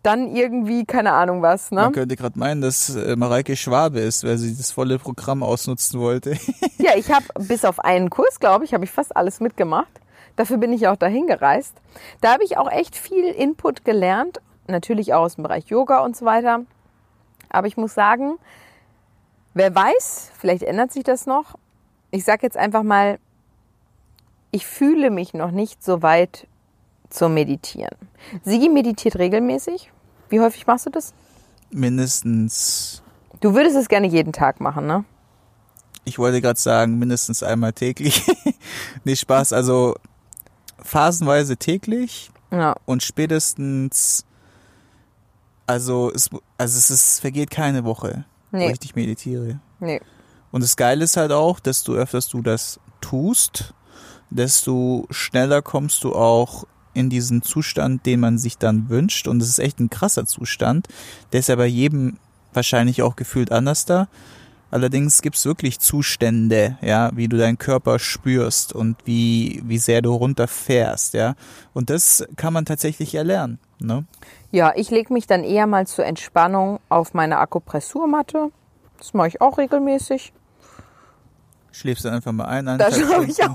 dann 0.04 0.34
irgendwie 0.34 0.86
keine 0.86 1.12
Ahnung 1.12 1.42
was. 1.42 1.72
Ne? 1.72 1.82
Man 1.82 1.92
könnte 1.92 2.16
gerade 2.16 2.40
meinen, 2.40 2.62
dass 2.62 2.96
äh, 2.96 3.16
Mareike 3.16 3.56
Schwabe 3.56 4.00
ist, 4.00 4.24
weil 4.24 4.38
sie 4.38 4.56
das 4.56 4.72
volle 4.72 4.98
Programm 5.00 5.44
ausnutzen 5.44 6.00
wollte. 6.00 6.38
Ja, 6.82 6.96
ich 6.96 7.12
habe 7.12 7.26
bis 7.40 7.66
auf 7.66 7.82
einen 7.82 8.10
Kurs, 8.10 8.40
glaube 8.40 8.64
ich, 8.64 8.74
habe 8.74 8.86
ich 8.86 8.90
fast 8.90 9.16
alles 9.16 9.42
mitgemacht. 9.42 9.92
Dafür 10.38 10.58
bin 10.58 10.72
ich 10.72 10.88
auch 10.88 10.96
dahin 10.96 11.28
gereist. 11.28 11.76
Da 12.22 12.32
habe 12.32 12.46
ich 12.46 12.58
auch 12.58 12.72
echt 12.72 12.96
viel 12.96 13.26
Input 13.26 13.84
gelernt, 13.84 14.40
natürlich 14.68 15.14
auch 15.14 15.24
aus 15.24 15.36
dem 15.36 15.44
Bereich 15.44 15.68
Yoga 15.68 16.00
und 16.00 16.16
so 16.16 16.26
weiter. 16.26 16.62
Aber 17.50 17.68
ich 17.68 17.76
muss 17.76 17.94
sagen, 17.94 18.38
wer 19.54 19.76
weiß, 19.76 20.32
vielleicht 20.40 20.64
ändert 20.64 20.94
sich 20.94 21.04
das 21.04 21.26
noch. 21.26 21.56
Ich 22.12 22.24
sage 22.24 22.44
jetzt 22.44 22.56
einfach 22.56 22.84
mal, 22.84 23.20
ich 24.52 24.66
fühle 24.66 25.10
mich 25.10 25.34
noch 25.34 25.52
nicht 25.52 25.84
so 25.84 26.02
weit 26.02 26.48
zum 27.10 27.34
Meditieren. 27.34 27.96
Sigi 28.44 28.70
meditiert 28.70 29.16
regelmäßig. 29.18 29.92
Wie 30.30 30.40
häufig 30.40 30.68
machst 30.68 30.86
du 30.86 30.90
das? 30.92 31.14
Mindestens, 31.72 33.02
Du 33.42 33.54
würdest 33.54 33.76
es 33.78 33.88
gerne 33.88 34.08
jeden 34.08 34.34
Tag 34.34 34.60
machen, 34.60 34.86
ne? 34.88 35.06
ich 36.06 36.18
wollte 36.18 36.42
gerade 36.42 36.60
sagen, 36.60 36.98
mindestens 36.98 37.44
einmal 37.44 37.72
täglich. 37.74 38.24
nee, 39.04 39.16
Spaß, 39.16 39.54
also 39.54 39.96
phasenweise 40.82 41.56
täglich 41.58 42.32
Ja. 42.52 42.76
und 42.86 43.04
spätestens, 43.04 44.26
also 45.68 46.12
es, 46.14 46.30
also 46.58 46.78
es 46.78 46.90
ist, 46.90 47.20
vergeht 47.20 47.52
keine 47.52 47.84
Woche, 47.86 48.26
wo 48.52 48.58
Nee. 48.58 48.72
ich 48.72 48.82
nicht 48.82 48.96
meditiere. 48.96 49.60
Nee. 49.80 50.02
Und 50.52 50.64
das 50.64 50.76
Geile 50.76 51.04
ist 51.04 51.16
halt 51.16 51.32
auch, 51.32 51.60
desto 51.60 51.94
öfters 51.94 52.28
du 52.28 52.42
das 52.42 52.80
tust, 53.02 53.74
desto 54.32 55.06
schneller 55.12 55.62
kommst 55.62 56.04
du 56.04 56.16
auch 56.16 56.66
in 56.94 57.10
diesen 57.10 57.42
Zustand, 57.42 58.06
den 58.06 58.20
man 58.20 58.38
sich 58.38 58.58
dann 58.58 58.90
wünscht. 58.90 59.28
Und 59.28 59.42
es 59.42 59.50
ist 59.50 59.60
echt 59.60 59.80
ein 59.80 59.90
krasser 59.90 60.26
Zustand. 60.26 60.88
Der 61.32 61.40
ist 61.40 61.50
ja 61.50 61.56
bei 61.56 61.66
jedem 61.66 62.18
wahrscheinlich 62.54 63.02
auch 63.02 63.16
gefühlt 63.16 63.52
anders 63.52 63.86
da. 63.86 64.08
Allerdings 64.72 65.24
gibt's 65.24 65.46
wirklich 65.46 65.80
Zustände, 65.80 66.78
ja, 66.82 67.10
wie 67.16 67.28
du 67.28 67.38
deinen 67.38 67.58
Körper 67.58 67.98
spürst 67.98 68.72
und 68.72 68.98
wie, 69.06 69.64
wie 69.66 69.80
sehr 69.80 70.04
du 70.04 70.14
runterfährst, 70.14 71.16
ja. 71.16 71.34
Und 71.74 71.90
das 71.90 72.28
kann 72.36 72.54
man 72.54 72.66
tatsächlich 72.66 73.16
erlernen, 73.16 73.58
ne? 73.80 74.06
Ja, 74.52 74.74
ich 74.76 74.92
lege 74.92 75.12
mich 75.12 75.26
dann 75.26 75.44
eher 75.44 75.66
mal 75.66 75.88
zur 75.88 76.06
Entspannung 76.06 76.80
auf 76.88 77.16
meine 77.16 77.40
Akupressurmatte. 77.40 78.52
Das 79.00 79.14
mache 79.14 79.30
ich 79.30 79.42
auch 79.42 79.58
regelmäßig. 79.58 80.34
Schläfst 81.72 82.06
dann 82.06 82.14
einfach 82.14 82.32
mal 82.32 82.46
ein, 82.46 82.66
Da 82.78 82.92
schlafe 82.92 83.26
ich 83.26 83.42
auch 83.44 83.54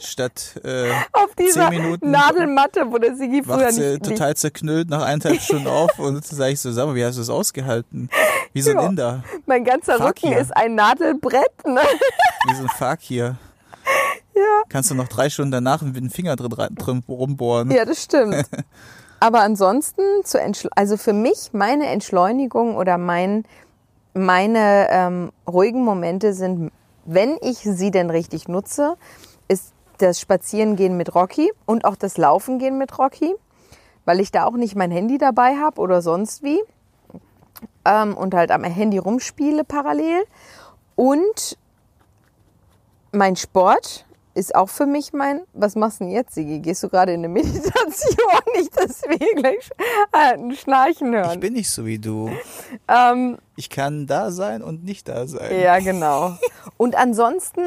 statt 0.00 0.60
äh, 0.64 0.90
auf 1.12 1.34
dieser 1.38 1.70
Minuten 1.70 2.10
Nadelmatte, 2.10 2.90
wo 2.90 2.98
der 2.98 3.16
Sigi 3.16 3.42
früher 3.42 3.72
nicht, 3.72 4.04
total 4.04 4.36
zerknüllt 4.36 4.88
nach 4.88 5.02
eineinhalb 5.02 5.40
Stunden 5.40 5.66
auf 5.68 5.98
und 5.98 6.24
sage 6.24 6.52
ich 6.52 6.60
so, 6.60 6.72
sag 6.72 6.86
mal, 6.86 6.94
wie 6.94 7.04
hast 7.04 7.16
du 7.16 7.20
das 7.20 7.30
ausgehalten? 7.30 8.10
Wie 8.52 8.62
so 8.62 8.70
ein 8.70 8.76
Ja. 8.78 8.86
Inder. 8.86 9.24
Mein 9.46 9.64
ganzer 9.64 9.94
Fuck 9.94 10.06
Rücken 10.06 10.28
hier. 10.28 10.38
ist 10.38 10.56
ein 10.56 10.74
Nadelbrett. 10.74 11.66
Ne? 11.66 11.80
wie 12.48 12.54
so 12.54 12.62
ein 12.62 12.68
Fakir. 12.68 13.36
Ja. 14.34 14.62
Kannst 14.68 14.90
du 14.90 14.94
noch 14.94 15.08
drei 15.08 15.30
Stunden 15.30 15.52
danach 15.52 15.82
mit 15.82 15.96
dem 15.96 16.10
Finger 16.10 16.36
drin, 16.36 16.74
drin 16.76 17.02
rumbohren. 17.08 17.70
Ja, 17.70 17.84
das 17.84 18.02
stimmt. 18.02 18.44
Aber 19.20 19.40
ansonsten, 19.40 20.02
Entschle 20.32 20.70
also 20.76 20.96
für 20.96 21.12
mich, 21.12 21.50
meine 21.52 21.86
Entschleunigung 21.86 22.76
oder 22.76 22.98
mein, 22.98 23.44
meine 24.14 24.88
ähm, 24.90 25.32
ruhigen 25.46 25.84
Momente 25.84 26.34
sind, 26.34 26.70
wenn 27.04 27.36
ich 27.40 27.58
sie 27.58 27.90
denn 27.90 28.10
richtig 28.10 28.48
nutze, 28.48 28.96
ist 29.48 29.72
das 29.98 30.20
Spazierengehen 30.20 30.96
mit 30.96 31.14
Rocky 31.14 31.52
und 31.66 31.84
auch 31.84 31.96
das 31.96 32.16
Laufengehen 32.16 32.78
mit 32.78 32.98
Rocky, 32.98 33.34
weil 34.04 34.20
ich 34.20 34.30
da 34.30 34.44
auch 34.44 34.52
nicht 34.56 34.74
mein 34.76 34.90
Handy 34.90 35.18
dabei 35.18 35.56
habe 35.56 35.80
oder 35.80 36.00
sonst 36.02 36.42
wie 36.42 36.60
ähm, 37.84 38.16
und 38.16 38.34
halt 38.34 38.50
am 38.50 38.64
Handy 38.64 38.98
rumspiele 38.98 39.64
parallel. 39.64 40.24
Und 40.94 41.58
mein 43.12 43.36
Sport 43.36 44.04
ist 44.34 44.54
auch 44.54 44.68
für 44.68 44.86
mich 44.86 45.12
mein. 45.12 45.40
Was 45.52 45.74
machst 45.74 45.98
du 46.00 46.04
denn 46.04 46.12
jetzt, 46.12 46.34
Sigi? 46.34 46.60
Gehst 46.60 46.82
du 46.82 46.88
gerade 46.88 47.12
in 47.12 47.20
eine 47.20 47.28
Meditation? 47.32 47.74
Nicht, 48.56 48.76
dass 48.76 49.02
wir 49.02 49.18
gleich 49.34 49.68
ein 50.12 50.52
Schnarchen 50.54 51.12
hören. 51.14 51.32
Ich 51.34 51.40
bin 51.40 51.54
nicht 51.54 51.70
so 51.70 51.84
wie 51.86 51.98
du. 51.98 52.30
Ähm, 52.86 53.38
Ich 53.56 53.68
kann 53.70 54.06
da 54.06 54.30
sein 54.30 54.62
und 54.62 54.84
nicht 54.84 55.08
da 55.08 55.26
sein. 55.26 55.58
ja, 55.60 55.78
genau. 55.80 56.36
Und 56.76 56.94
ansonsten 56.96 57.62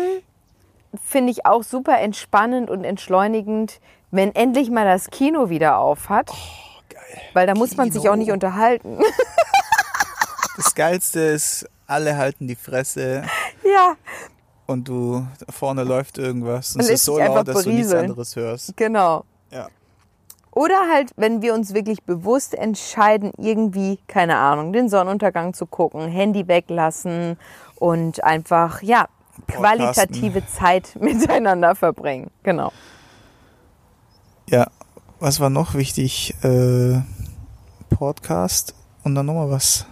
finde 1.03 1.31
ich 1.31 1.45
auch 1.45 1.63
super 1.63 1.99
entspannend 1.99 2.69
und 2.69 2.83
entschleunigend, 2.83 3.79
wenn 4.11 4.33
endlich 4.35 4.69
mal 4.69 4.85
das 4.85 5.09
Kino 5.09 5.49
wieder 5.49 5.77
auf 5.77 6.09
hat. 6.09 6.31
Geil. 6.89 7.01
Weil 7.33 7.47
da 7.47 7.55
muss 7.55 7.77
man 7.77 7.91
sich 7.91 8.01
Kino. 8.01 8.13
auch 8.13 8.17
nicht 8.17 8.31
unterhalten. 8.31 8.99
Das 10.57 10.75
Geilste 10.75 11.21
ist, 11.21 11.67
alle 11.87 12.17
halten 12.17 12.47
die 12.47 12.55
Fresse 12.55 13.23
ja, 13.63 13.95
und 14.67 14.87
du 14.87 15.25
vorne 15.49 15.83
läuft 15.83 16.17
irgendwas 16.17 16.75
und 16.75 16.81
Und 16.81 16.87
es 16.87 16.95
ist 16.95 17.05
so 17.05 17.17
laut, 17.17 17.47
dass 17.47 17.63
du 17.63 17.69
nichts 17.69 17.89
berieseln. 17.89 18.05
anderes 18.05 18.35
hörst. 18.35 18.77
genau. 18.77 19.23
Ja. 19.49 19.67
Oder 20.51 20.75
halt, 20.91 21.11
wenn 21.15 21.41
wir 21.41 21.53
uns 21.53 21.73
wirklich 21.73 22.03
bewusst 22.03 22.53
entscheiden, 22.53 23.31
irgendwie, 23.37 23.99
keine 24.07 24.37
Ahnung, 24.37 24.73
den 24.73 24.89
Sonnenuntergang 24.89 25.53
zu 25.53 25.65
gucken, 25.65 26.07
Handy 26.09 26.47
weglassen 26.47 27.37
und 27.75 28.23
einfach, 28.23 28.81
ja, 28.81 29.07
qualitative 29.47 30.45
Zeit 30.47 30.95
miteinander 30.99 31.75
verbringen. 31.75 32.31
Genau. 32.43 32.71
Ja, 34.49 34.67
was 35.19 35.39
war 35.39 35.49
noch 35.49 35.75
wichtig? 35.75 36.33
Äh, 36.43 37.01
Podcast 37.89 38.73
und 39.03 39.15
dann 39.15 39.25
nochmal 39.25 39.49
was, 39.51 39.85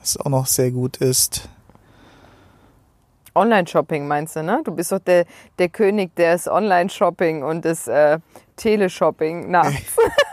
was 0.00 0.16
auch 0.16 0.30
noch 0.30 0.46
sehr 0.46 0.70
gut 0.70 0.96
ist. 0.98 1.48
Online-Shopping 3.34 4.06
meinst 4.06 4.36
du, 4.36 4.42
ne? 4.42 4.62
Du 4.64 4.72
bist 4.72 4.92
doch 4.92 5.00
der, 5.00 5.26
der 5.58 5.68
König 5.68 6.14
des 6.14 6.46
Online-Shopping 6.46 7.42
und 7.42 7.64
des 7.64 7.88
äh, 7.88 8.18
Teleshopping 8.56 9.50
nachts. 9.50 9.96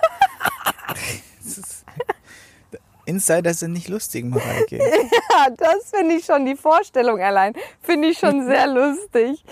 Insider 3.11 3.53
sind 3.53 3.73
nicht 3.73 3.89
lustig, 3.89 4.25
Mareike. 4.25 4.79
Ja, 5.33 5.47
das 5.57 5.91
finde 5.93 6.15
ich 6.15 6.25
schon, 6.25 6.45
die 6.45 6.55
Vorstellung 6.55 7.19
allein, 7.21 7.53
finde 7.81 8.09
ich 8.09 8.17
schon 8.17 8.45
sehr 8.45 8.67
lustig, 8.79 9.43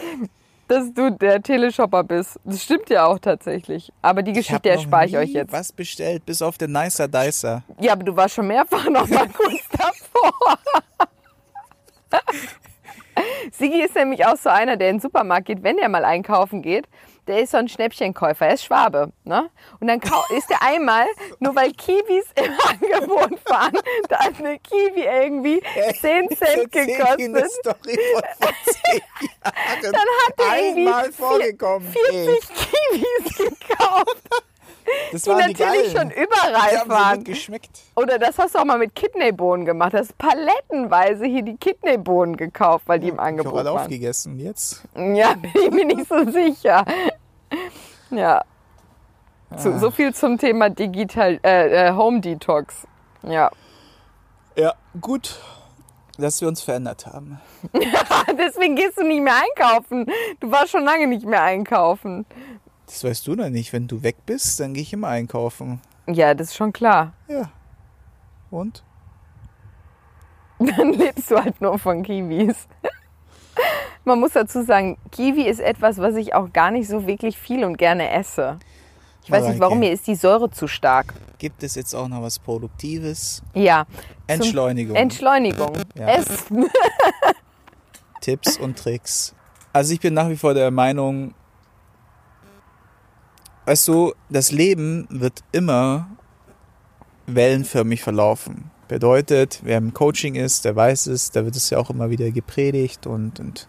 dass 0.68 0.94
du 0.94 1.10
der 1.12 1.42
Teleshopper 1.42 2.04
bist. 2.04 2.40
Das 2.44 2.64
stimmt 2.64 2.90
ja 2.90 3.06
auch 3.06 3.18
tatsächlich. 3.20 3.92
Aber 4.02 4.22
die 4.22 4.34
Geschichte 4.34 4.70
erspare 4.70 5.06
ich 5.06 5.18
euch 5.18 5.30
jetzt. 5.32 5.52
was 5.52 5.72
bestellt, 5.72 6.26
bis 6.26 6.42
auf 6.42 6.58
den 6.58 6.72
Nicer 6.72 7.08
Dicer. 7.08 7.64
Ja, 7.80 7.94
aber 7.94 8.04
du 8.04 8.16
warst 8.16 8.36
schon 8.36 8.48
mehrfach 8.48 8.88
noch 8.90 9.08
mal 9.08 9.28
kurz 9.38 9.62
davor. 9.72 10.60
Sigi 13.52 13.82
ist 13.82 13.96
nämlich 13.96 14.26
auch 14.26 14.38
so 14.38 14.50
einer, 14.50 14.78
der 14.78 14.90
in 14.90 14.96
den 14.98 15.02
Supermarkt 15.02 15.48
geht, 15.48 15.64
wenn 15.64 15.78
er 15.78 15.90
mal 15.90 16.06
einkaufen 16.06 16.62
geht. 16.62 16.86
Der 17.30 17.40
ist 17.44 17.52
so 17.52 17.58
ein 17.58 17.70
Schnäppchenkäufer, 17.70 18.48
er 18.48 18.54
ist 18.56 18.64
Schwabe. 18.66 19.12
Ne? 19.24 19.50
Und 19.80 19.88
dann 19.88 20.02
ist 20.36 20.50
er 20.50 20.62
einmal, 20.64 21.06
nur 21.40 21.56
weil 21.56 21.72
Kiwis 21.74 22.26
im 22.36 22.52
Angebot 22.68 23.40
waren, 23.50 23.78
da 24.10 24.20
hat 24.20 24.34
eine 24.40 24.58
Kiwi 24.60 25.04
irgendwie 25.04 25.62
10 26.02 26.28
Cent 26.36 26.74
mir 26.74 26.82
eine 26.82 26.98
gekostet. 26.98 27.52
Story 27.52 28.00
von 28.14 28.24
vor 28.42 28.54
zehn 28.66 29.02
Jahren. 29.44 29.82
Dann 29.84 29.94
hat 29.96 30.34
er 30.38 30.58
irgendwie 30.58 30.88
Einmal 30.88 31.04
vier- 31.06 31.14
vorgekommen. 31.14 31.96
ey. 32.10 32.26
40 32.26 32.50
Kiwis 32.50 33.38
gekauft, 33.38 34.18
Das 35.12 35.24
die 35.24 35.30
die 35.30 35.36
natürlich 35.36 35.94
geilen. 35.94 35.98
schon 35.98 36.12
überreif 36.12 36.70
Die 36.72 36.78
haben 36.78 36.90
so 36.90 36.96
waren. 36.96 37.24
geschmeckt. 37.24 37.70
Oder 37.96 38.20
das 38.20 38.38
hast 38.38 38.56
du 38.56 38.60
auch 38.60 38.66
mal 38.66 38.78
mit 38.78 38.96
Kidneybohnen 38.96 39.66
gemacht. 39.66 39.94
Du 39.94 39.98
hast 40.00 40.18
palettenweise 40.18 41.26
hier 41.26 41.42
die 41.44 41.58
Kidneybohnen 41.58 42.38
gekauft, 42.38 42.84
weil 42.88 43.00
die 43.00 43.10
im 43.10 43.16
Ich 43.16 43.20
habe 43.20 43.28
Angebot 43.30 43.54
waren. 43.66 43.68
aufgegessen. 43.68 44.40
Jetzt? 44.40 44.84
Ja, 44.96 45.34
bin 45.42 45.52
ich 45.56 45.72
mir 45.72 45.86
nicht 45.86 46.08
so 46.08 46.30
sicher. 46.32 46.86
Ja. 48.12 48.42
So, 49.58 49.70
Ah. 49.72 49.80
so 49.80 49.90
viel 49.92 50.14
zum 50.14 50.38
Thema 50.38 50.70
Digital 50.70 51.40
äh, 51.44 51.88
äh, 51.88 51.92
Home 51.94 52.22
Detox. 52.22 52.86
Ja. 53.24 53.50
Ja, 54.56 54.74
gut, 55.02 55.40
dass 56.18 56.40
wir 56.42 56.48
uns 56.48 56.62
verändert 56.62 57.08
haben. 57.08 57.40
Deswegen 58.38 58.76
gehst 58.76 58.98
du 58.98 59.04
nicht 59.04 59.22
mehr 59.22 59.34
einkaufen. 59.36 60.06
Du 60.40 60.52
warst 60.52 60.70
schon 60.72 60.84
lange 60.84 61.08
nicht 61.08 61.26
mehr 61.26 61.42
einkaufen. 61.42 62.26
Das 62.90 63.04
weißt 63.04 63.28
du 63.28 63.36
noch 63.36 63.50
nicht. 63.50 63.72
Wenn 63.72 63.88
du 63.88 64.02
weg 64.02 64.16
bist, 64.26 64.60
dann 64.60 64.74
gehe 64.74 64.82
ich 64.82 64.94
immer 64.94 65.10
einkaufen. 65.10 65.80
Ja, 66.08 66.34
das 66.34 66.50
ist 66.50 66.56
schon 66.56 66.74
klar. 66.74 67.14
Ja. 67.28 67.52
Und? 68.50 68.84
Dann 70.60 70.94
lebst 70.94 71.30
du 71.30 71.38
halt 71.38 71.62
nur 71.62 71.78
von 71.78 72.02
Kiwis. 72.04 72.68
Man 74.06 74.20
muss 74.20 74.34
dazu 74.34 74.64
sagen, 74.64 74.98
Kiwi 75.12 75.44
ist 75.44 75.60
etwas, 75.60 76.00
was 76.00 76.16
ich 76.16 76.34
auch 76.34 76.52
gar 76.52 76.72
nicht 76.72 76.90
so 76.90 77.06
wirklich 77.06 77.38
viel 77.38 77.64
und 77.64 77.78
gerne 77.78 78.10
esse. 78.10 78.58
Ich 79.24 79.30
weiß 79.30 79.48
nicht 79.48 79.60
warum, 79.60 79.80
mir 79.80 79.92
ist 79.92 80.08
die 80.08 80.16
Säure 80.16 80.50
zu 80.50 80.68
stark. 80.68 81.14
Gibt 81.38 81.62
es 81.62 81.76
jetzt 81.76 81.94
auch 81.94 82.08
noch 82.08 82.24
was 82.24 82.40
Produktives? 82.40 83.44
Ja. 83.54 83.86
Entschleunigung. 84.26 84.96
Entschleunigung. 84.96 85.78
Ja. 85.94 86.08
Essen. 86.08 86.66
Tipps 88.22 88.58
und 88.58 88.80
Tricks. 88.80 89.36
Also 89.72 89.94
ich 89.94 90.00
bin 90.00 90.16
nach 90.16 90.30
wie 90.30 90.36
vor 90.36 90.56
der 90.56 90.72
Meinung, 90.72 91.36
weißt 93.70 93.88
du, 93.88 94.14
das 94.32 94.52
Leben 94.52 95.06
wird 95.12 95.44
immer 95.52 96.10
wellenförmig 97.28 98.02
verlaufen. 98.02 98.72
Bedeutet, 98.88 99.60
wer 99.64 99.78
im 99.78 99.94
Coaching 99.94 100.34
ist, 100.34 100.66
der 100.66 100.76
weiß 100.76 101.06
es, 101.06 101.30
da 101.30 101.46
wird 101.46 101.56
es 101.56 101.70
ja 101.70 101.78
auch 101.78 101.92
immer 101.92 102.10
wieder 102.10 102.32
gepredigt 102.32 103.06
und, 103.06 103.40
und 103.40 103.68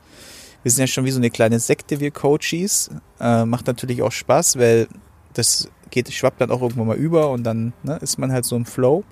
wir 0.62 0.70
sind 0.70 0.80
ja 0.80 0.86
schon 0.86 1.04
wie 1.04 1.10
so 1.10 1.18
eine 1.18 1.28
kleine 1.28 1.60
Sekte, 1.60 2.00
wir 2.00 2.12
Coaches. 2.12 2.90
Äh, 3.20 3.44
macht 3.44 3.66
natürlich 3.66 4.00
auch 4.00 4.10
Spaß, 4.10 4.58
weil 4.58 4.88
das 5.34 5.68
geht, 5.90 6.10
schwappt 6.10 6.40
dann 6.40 6.50
auch 6.50 6.62
irgendwann 6.62 6.86
mal 6.86 6.96
über 6.96 7.28
und 7.28 7.44
dann 7.44 7.74
ne, 7.82 7.98
ist 8.00 8.16
man 8.18 8.32
halt 8.32 8.46
so 8.46 8.56
im 8.56 8.64
Flow. 8.64 9.04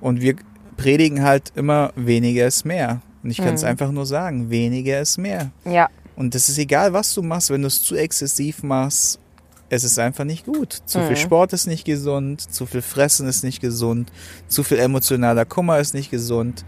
Und 0.00 0.22
wir 0.22 0.36
predigen 0.78 1.22
halt 1.24 1.52
immer 1.56 1.92
weniger 1.94 2.46
ist 2.46 2.64
mehr. 2.64 3.02
Und 3.22 3.30
ich 3.30 3.36
kann 3.36 3.52
es 3.52 3.62
Mhm. 3.64 3.68
einfach 3.68 3.92
nur 3.92 4.06
sagen, 4.06 4.48
weniger 4.48 4.98
ist 4.98 5.18
mehr. 5.18 5.50
Ja. 5.66 5.90
Und 6.16 6.34
das 6.34 6.48
ist 6.48 6.56
egal, 6.56 6.94
was 6.94 7.12
du 7.12 7.20
machst, 7.20 7.50
wenn 7.50 7.60
du 7.60 7.66
es 7.66 7.82
zu 7.82 7.96
exzessiv 7.96 8.62
machst, 8.62 9.20
es 9.70 9.84
ist 9.84 9.98
einfach 9.98 10.24
nicht 10.24 10.44
gut. 10.44 10.82
Zu 10.84 10.98
viel 11.00 11.10
Mhm. 11.12 11.16
Sport 11.16 11.52
ist 11.52 11.66
nicht 11.66 11.84
gesund, 11.84 12.40
zu 12.52 12.66
viel 12.66 12.82
Fressen 12.82 13.26
ist 13.28 13.44
nicht 13.44 13.60
gesund, 13.60 14.12
zu 14.48 14.62
viel 14.64 14.78
emotionaler 14.78 15.44
Kummer 15.46 15.78
ist 15.78 15.94
nicht 15.94 16.10
gesund. 16.10 16.64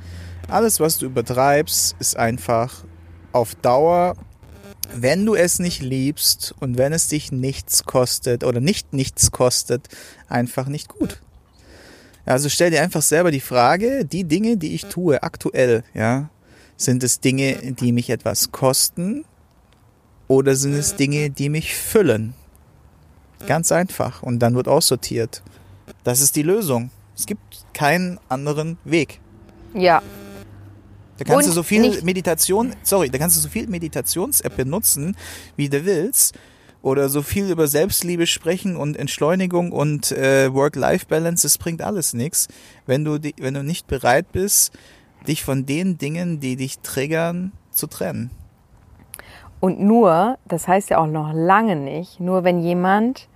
Alles, 0.49 0.81
was 0.81 0.99
du 0.99 1.07
übertreibst, 1.07 1.97
ist 1.99 2.17
einfach 2.17 2.85
auf 3.33 3.55
Dauer, 3.57 4.15
wenn 4.95 5.27
du 5.27 5.35
es 5.35 5.59
nicht 5.59 5.83
liebst 5.83 6.55
und 6.61 6.79
wenn 6.79 6.93
es 6.93 7.09
dich 7.09 7.33
nichts 7.33 7.85
kostet 7.85 8.45
oder 8.45 8.61
nicht 8.61 8.93
nichts 8.93 9.31
kostet, 9.31 9.89
einfach 10.29 10.67
nicht 10.69 10.89
gut. 10.89 11.21
Also 12.25 12.49
stell 12.49 12.71
dir 12.71 12.83
einfach 12.83 13.03
selber 13.03 13.31
die 13.33 13.41
Frage, 13.41 14.05
die 14.05 14.25
Dinge, 14.25 14.57
die 14.57 14.75
ich 14.75 14.85
tue 14.87 15.23
aktuell, 15.23 15.83
ja, 15.93 16.31
sind 16.77 17.03
es 17.03 17.21
Dinge, 17.21 17.57
die 17.73 17.91
mich 17.91 18.11
etwas 18.11 18.53
kosten 18.53 19.25
oder 20.29 20.55
sind 20.55 20.75
es 20.75 20.95
Dinge, 20.95 21.31
die 21.31 21.49
mich 21.49 21.75
füllen? 21.75 22.35
Ganz 23.47 23.73
einfach. 23.73 24.23
Und 24.23 24.39
dann 24.41 24.55
wird 24.55 24.69
aussortiert. 24.69 25.43
Das 26.05 26.21
ist 26.21 26.37
die 26.37 26.43
Lösung. 26.43 26.91
Es 27.17 27.27
gibt 27.27 27.43
keinen 27.75 28.19
anderen 28.29 28.79
Weg. 28.85 29.21
Ja. 29.75 30.03
Da 31.19 31.25
kannst 31.25 31.47
Und 31.47 31.47
du 31.49 31.53
so 31.53 31.63
viel 31.63 32.03
Meditation, 32.03 32.75
sorry, 32.83 33.11
da 33.11 33.19
kannst 33.19 33.37
du 33.37 33.41
so 33.41 33.49
viel 33.49 33.67
Meditations-App 33.69 34.57
benutzen, 34.57 35.17
wie 35.57 35.69
du 35.69 35.85
willst. 35.85 36.35
Oder 36.81 37.09
so 37.09 37.23
viel 37.23 37.49
über 37.49 37.69
Selbstliebe 37.69 38.27
sprechen 38.27 38.75
und 38.77 38.97
Entschleunigung 38.97 39.71
und 39.71 40.11
äh, 40.11 40.53
Work-Life-Balance, 40.53 41.45
das 41.47 41.57
bringt 41.57 41.81
alles 41.81 42.13
nichts, 42.13 42.49
wenn 42.87 43.05
du, 43.05 43.19
di- 43.19 43.37
wenn 43.39 43.55
du 43.55 43.63
nicht 43.63 43.87
bereit 43.87 44.33
bist, 44.33 44.73
dich 45.29 45.45
von 45.45 45.65
den 45.65 45.97
Dingen, 45.99 46.41
die 46.41 46.57
dich 46.57 46.81
triggern, 46.81 47.53
zu 47.71 47.87
trennen. 47.87 48.33
Und 49.61 49.79
nur, 49.79 50.39
das 50.45 50.67
heißt 50.67 50.91
ja 50.91 50.99
auch 50.99 51.07
noch 51.07 51.33
lange 51.33 51.77
nicht, 51.77 52.19
nur 52.19 52.43
wenn 52.43 52.61
jemand 52.61 53.29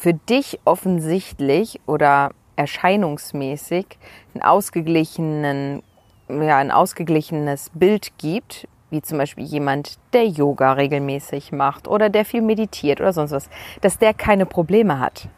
für 0.00 0.14
dich 0.14 0.58
offensichtlich 0.64 1.78
oder 1.84 2.30
erscheinungsmäßig 2.56 3.84
einen 4.32 4.42
ausgeglichenen, 4.42 5.82
ja, 6.26 6.56
ein 6.56 6.70
ausgeglichenes 6.70 7.70
Bild 7.74 8.16
gibt, 8.16 8.66
wie 8.88 9.02
zum 9.02 9.18
Beispiel 9.18 9.44
jemand, 9.44 9.98
der 10.14 10.26
Yoga 10.26 10.72
regelmäßig 10.72 11.52
macht 11.52 11.86
oder 11.86 12.08
der 12.08 12.24
viel 12.24 12.40
meditiert 12.40 13.02
oder 13.02 13.12
sonst 13.12 13.32
was, 13.32 13.50
dass 13.82 13.98
der 13.98 14.14
keine 14.14 14.46
Probleme 14.46 14.98
hat. 14.98 15.28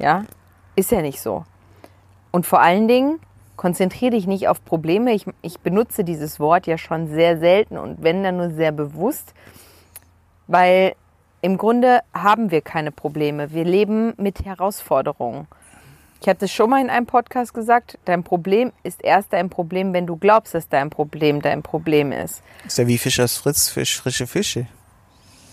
Ja, 0.00 0.24
ist 0.74 0.90
ja 0.90 1.02
nicht 1.02 1.20
so. 1.20 1.44
Und 2.30 2.46
vor 2.46 2.62
allen 2.62 2.88
Dingen, 2.88 3.20
konzentriere 3.56 4.12
dich 4.12 4.26
nicht 4.26 4.48
auf 4.48 4.64
Probleme. 4.64 5.12
Ich, 5.12 5.26
ich 5.42 5.60
benutze 5.60 6.04
dieses 6.04 6.40
Wort 6.40 6.66
ja 6.66 6.78
schon 6.78 7.08
sehr 7.08 7.38
selten 7.38 7.76
und 7.76 8.02
wenn 8.02 8.22
dann 8.22 8.38
nur 8.38 8.48
sehr 8.48 8.72
bewusst. 8.72 9.34
Weil 10.46 10.94
im 11.42 11.58
Grunde 11.58 12.00
haben 12.14 12.50
wir 12.50 12.62
keine 12.62 12.92
Probleme. 12.92 13.52
Wir 13.52 13.64
leben 13.64 14.14
mit 14.16 14.44
Herausforderungen. 14.44 15.48
Ich 16.20 16.28
habe 16.28 16.38
das 16.38 16.52
schon 16.52 16.70
mal 16.70 16.80
in 16.80 16.88
einem 16.88 17.06
Podcast 17.06 17.52
gesagt. 17.52 17.98
Dein 18.04 18.22
Problem 18.22 18.72
ist 18.84 19.02
erst 19.02 19.32
dein 19.32 19.50
Problem, 19.50 19.92
wenn 19.92 20.06
du 20.06 20.16
glaubst, 20.16 20.54
dass 20.54 20.68
dein 20.68 20.88
Problem 20.88 21.42
dein 21.42 21.64
Problem 21.64 22.12
ist. 22.12 22.42
Ist 22.64 22.78
ja 22.78 22.86
wie 22.86 22.96
Fischers 22.96 23.38
Fritz, 23.38 23.68
Fisch, 23.68 24.00
frische 24.00 24.28
Fische. 24.28 24.68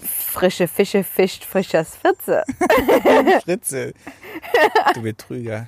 Frische 0.04 0.68
Fische 0.68 1.04
fischt 1.04 1.44
Frischers 1.44 1.96
Fritze. 1.96 2.44
Fritze. 3.44 3.94
Du 4.94 5.02
Betrüger. 5.02 5.68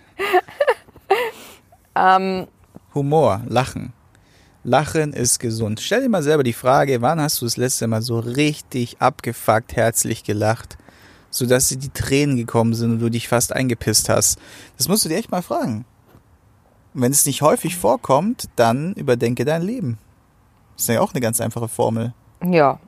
ähm, 1.96 2.48
Humor, 2.94 3.42
Lachen. 3.48 3.92
Lachen 4.64 5.14
ist 5.14 5.40
gesund. 5.40 5.80
Stell 5.80 6.02
dir 6.04 6.10
mal 6.10 6.22
selber 6.24 6.44
die 6.44 6.54
Frage, 6.54 7.02
wann 7.02 7.20
hast 7.20 7.42
du 7.42 7.46
das 7.46 7.58
letzte 7.58 7.88
Mal 7.88 8.02
so 8.02 8.20
richtig 8.20 8.98
abgefuckt 9.02 9.76
herzlich 9.76 10.24
gelacht, 10.24 10.78
sodass 11.32 11.70
dir 11.70 11.78
die 11.78 11.90
Tränen 11.90 12.38
gekommen 12.38 12.74
sind 12.76 12.92
und 12.92 13.00
du 13.00 13.10
dich 13.10 13.28
fast 13.28 13.54
eingepisst 13.54 14.08
hast? 14.10 14.38
Das 14.78 14.88
musst 14.88 15.04
du 15.06 15.10
dir 15.10 15.18
echt 15.18 15.32
mal 15.32 15.42
fragen. 15.42 15.86
Und 16.94 17.02
wenn 17.02 17.12
es 17.12 17.26
nicht 17.26 17.42
häufig 17.42 17.76
vorkommt, 17.78 18.50
dann 18.56 18.94
überdenke 18.94 19.46
dein 19.46 19.62
Leben. 19.64 19.98
Das 20.76 20.84
ist 20.84 20.94
ja 20.96 21.02
auch 21.02 21.14
eine 21.14 21.22
ganz 21.22 21.42
einfache 21.42 21.68
Formel. 21.68 22.14
ja, 22.44 22.80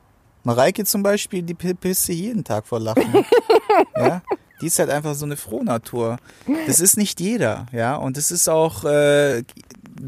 Mareike 0.46 0.84
zum 0.84 1.02
Beispiel, 1.02 1.42
die 1.42 1.54
pi- 1.54 1.72
pisst 1.72 2.04
sich 2.04 2.18
jeden 2.18 2.44
Tag 2.44 2.66
vor 2.66 2.78
Lachen. 2.78 3.24
ja, 3.96 4.20
die 4.60 4.66
ist 4.66 4.78
halt 4.78 4.90
einfach 4.90 5.14
so 5.14 5.24
eine 5.24 5.38
Frohnatur. 5.38 6.18
Das 6.66 6.80
ist 6.80 6.98
nicht 6.98 7.18
jeder, 7.18 7.64
ja, 7.72 7.96
und 7.96 8.18
es 8.18 8.30
ist 8.30 8.46
auch, 8.50 8.84
äh, 8.84 9.42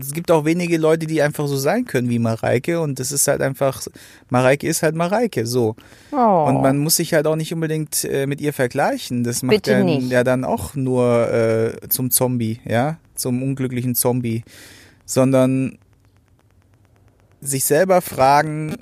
es 0.01 0.13
gibt 0.13 0.31
auch 0.31 0.45
wenige 0.45 0.79
Leute, 0.79 1.07
die 1.07 1.23
einfach 1.23 1.47
so 1.47 1.57
sein 1.57 1.85
können 1.85 2.09
wie 2.09 2.19
Mareike 2.19 2.81
und 2.81 2.99
das 2.99 3.13
ist 3.13 3.29
halt 3.29 3.41
einfach, 3.41 3.83
Mareike 4.31 4.67
ist 4.67 4.83
halt 4.83 4.95
Mareike, 4.95 5.47
so. 5.47 5.77
oh. 6.13 6.45
Und 6.49 6.63
man 6.63 6.79
muss 6.79 6.97
sich 6.97 7.15
halt 7.15 7.27
auch 7.27 7.37
nicht 7.37 7.53
unbedingt 7.53 8.05
äh, 8.05 8.27
mit 8.27 8.41
ihr 8.41 8.53
vergleichen. 8.53 9.25
Das 9.25 9.43
macht 9.43 9.67
ja, 9.67 9.81
ja 9.81 10.25
dann 10.25 10.45
auch 10.45 10.75
nur 10.75 11.31
äh, 11.33 11.89
zum 11.89 12.11
Zombie, 12.11 12.61
ja, 12.65 12.99
zum 13.15 13.43
unglücklichen 13.43 13.95
Zombie, 13.95 14.43
sondern 15.05 15.79
sich 17.41 17.65
selber 17.65 18.01
fragen, 18.01 18.77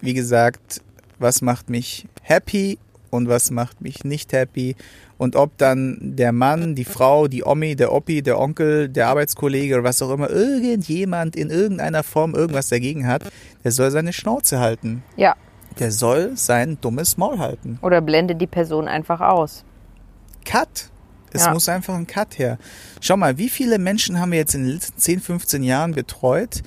wie 0.00 0.14
gesagt, 0.14 0.82
was 1.18 1.40
macht 1.40 1.70
mich 1.70 2.06
happy 2.22 2.78
und 3.10 3.28
was 3.28 3.50
macht 3.50 3.80
mich 3.80 4.04
nicht 4.04 4.32
happy 4.32 4.76
und 5.18 5.36
ob 5.36 5.56
dann 5.58 5.98
der 6.16 6.32
Mann, 6.32 6.74
die 6.74 6.84
Frau, 6.84 7.26
die 7.28 7.42
Omi, 7.44 7.74
der 7.76 7.92
Oppi, 7.92 8.22
der 8.22 8.38
Onkel, 8.38 8.88
der 8.88 9.08
Arbeitskollege 9.08 9.74
oder 9.74 9.84
was 9.84 10.02
auch 10.02 10.10
immer, 10.10 10.28
irgendjemand 10.30 11.36
in 11.36 11.50
irgendeiner 11.50 12.02
Form 12.02 12.34
irgendwas 12.34 12.68
dagegen 12.68 13.06
hat, 13.06 13.22
der 13.64 13.72
soll 13.72 13.90
seine 13.90 14.12
Schnauze 14.12 14.58
halten. 14.60 15.02
ja, 15.16 15.34
Der 15.78 15.90
soll 15.92 16.32
sein 16.36 16.78
dummes 16.80 17.16
Maul 17.18 17.38
halten. 17.38 17.78
oder 17.82 18.00
blende 18.00 18.34
die 18.34 18.46
Person 18.46 18.88
einfach 18.88 19.20
aus. 19.20 19.64
Cut. 20.44 20.90
Es 21.32 21.44
Ja. 21.44 21.52
muss 21.52 21.68
einfach 21.68 21.94
ein 21.94 22.06
Cut 22.06 22.38
her. 22.38 22.56
Schau 23.00 23.16
mal, 23.16 23.36
wie 23.36 23.48
viele 23.50 23.78
Menschen 23.78 24.20
haben 24.20 24.32
wir 24.32 24.38
jetzt 24.38 24.54
in 24.54 24.62
den 24.64 24.72
letzten 24.72 24.98
10, 24.98 25.20
15 25.20 25.62
Jahren 25.62 25.92
betreut, 25.92 26.62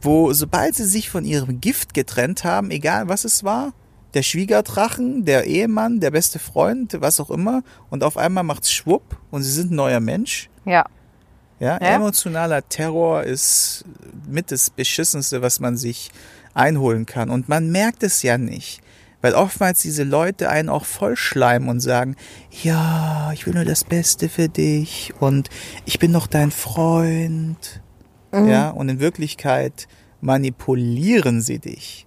wo 0.00 0.32
sobald 0.32 0.74
sie 0.76 0.84
sich 0.86 1.10
von 1.10 1.24
ihrem 1.24 1.60
Gift 1.60 1.92
getrennt 1.92 2.44
haben, 2.44 2.70
egal 2.70 3.08
was 3.08 3.24
es 3.24 3.44
war, 3.44 3.72
der 4.14 4.22
Schwiegerdrachen, 4.22 5.24
der 5.24 5.44
Ehemann, 5.44 6.00
der 6.00 6.10
beste 6.10 6.38
Freund, 6.38 6.96
was 7.00 7.20
auch 7.20 7.30
immer, 7.30 7.62
und 7.90 8.02
auf 8.04 8.16
einmal 8.16 8.44
macht's 8.44 8.72
schwupp 8.72 9.18
und 9.30 9.42
sie 9.42 9.52
sind 9.52 9.70
ein 9.70 9.76
neuer 9.76 10.00
Mensch. 10.00 10.48
Ja, 10.64 10.84
Ja, 11.60 11.78
Ja. 11.82 11.96
emotionaler 11.96 12.68
Terror 12.68 13.24
ist 13.24 13.84
mit 14.28 14.50
das 14.52 14.70
Beschissenste, 14.70 15.42
was 15.42 15.58
man 15.60 15.76
sich 15.76 16.10
einholen 16.54 17.04
kann. 17.04 17.30
Und 17.30 17.48
man 17.48 17.70
merkt 17.70 18.02
es 18.02 18.22
ja 18.22 18.38
nicht. 18.38 18.80
Weil 19.20 19.34
oftmals 19.34 19.82
diese 19.82 20.04
Leute 20.04 20.48
einen 20.48 20.68
auch 20.68 20.84
vollschleimen 20.84 21.68
und 21.68 21.80
sagen, 21.80 22.14
ja, 22.62 23.32
ich 23.32 23.44
will 23.46 23.54
nur 23.54 23.64
das 23.64 23.82
Beste 23.82 24.28
für 24.28 24.48
dich 24.48 25.12
und 25.18 25.50
ich 25.86 25.98
bin 25.98 26.12
doch 26.12 26.28
dein 26.28 26.52
Freund. 26.52 27.82
Ja, 28.32 28.70
und 28.70 28.88
in 28.88 29.00
Wirklichkeit 29.00 29.88
manipulieren 30.20 31.40
sie 31.40 31.58
dich. 31.58 32.06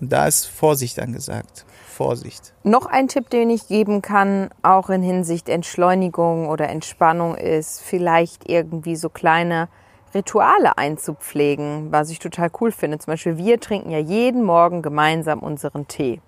Und 0.00 0.12
da 0.12 0.26
ist 0.26 0.46
Vorsicht 0.46 0.98
angesagt. 0.98 1.64
Vorsicht. 1.86 2.54
Noch 2.62 2.86
ein 2.86 3.08
Tipp, 3.08 3.28
den 3.28 3.50
ich 3.50 3.68
geben 3.68 4.00
kann, 4.00 4.48
auch 4.62 4.88
in 4.88 5.02
Hinsicht 5.02 5.48
Entschleunigung 5.48 6.48
oder 6.48 6.68
Entspannung, 6.70 7.34
ist 7.34 7.82
vielleicht 7.82 8.48
irgendwie 8.48 8.96
so 8.96 9.10
kleine 9.10 9.68
Rituale 10.14 10.78
einzupflegen, 10.78 11.92
was 11.92 12.10
ich 12.10 12.18
total 12.18 12.50
cool 12.60 12.72
finde. 12.72 12.98
Zum 12.98 13.12
Beispiel, 13.12 13.36
wir 13.36 13.60
trinken 13.60 13.90
ja 13.90 13.98
jeden 13.98 14.42
Morgen 14.44 14.82
gemeinsam 14.82 15.40
unseren 15.40 15.86
Tee. 15.88 16.20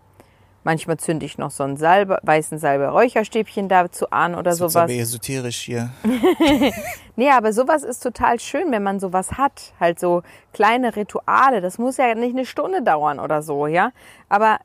Manchmal 0.65 0.97
zünde 0.97 1.27
ich 1.27 1.39
noch 1.39 1.51
so 1.51 1.65
einen 1.65 1.77
Salbe, 1.77 2.19
weißen 2.23 2.59
Salbe-Räucherstäbchen 2.59 3.69
dazu 3.69 4.11
an 4.11 4.35
oder 4.35 4.45
Das 4.45 4.55
ist 4.55 4.59
sowas. 4.61 4.77
aber 4.77 4.93
esoterisch 4.93 5.61
hier. 5.63 5.91
Nee, 7.15 7.29
aber 7.29 7.53
sowas 7.53 7.83
ist 7.83 8.03
total 8.03 8.41
schön, 8.41 8.71
wenn 8.71 8.83
man 8.83 8.99
sowas 8.99 9.33
hat. 9.33 9.75
Halt 9.79 10.01
so 10.01 10.23
kleine 10.55 10.97
Rituale. 10.97 11.61
Das 11.61 11.77
muss 11.77 11.99
ja 11.99 12.15
nicht 12.15 12.35
eine 12.35 12.47
Stunde 12.47 12.83
dauern 12.83 13.21
oder 13.21 13.43
so, 13.43 13.67
ja. 13.67 13.91
Aber 14.31 14.59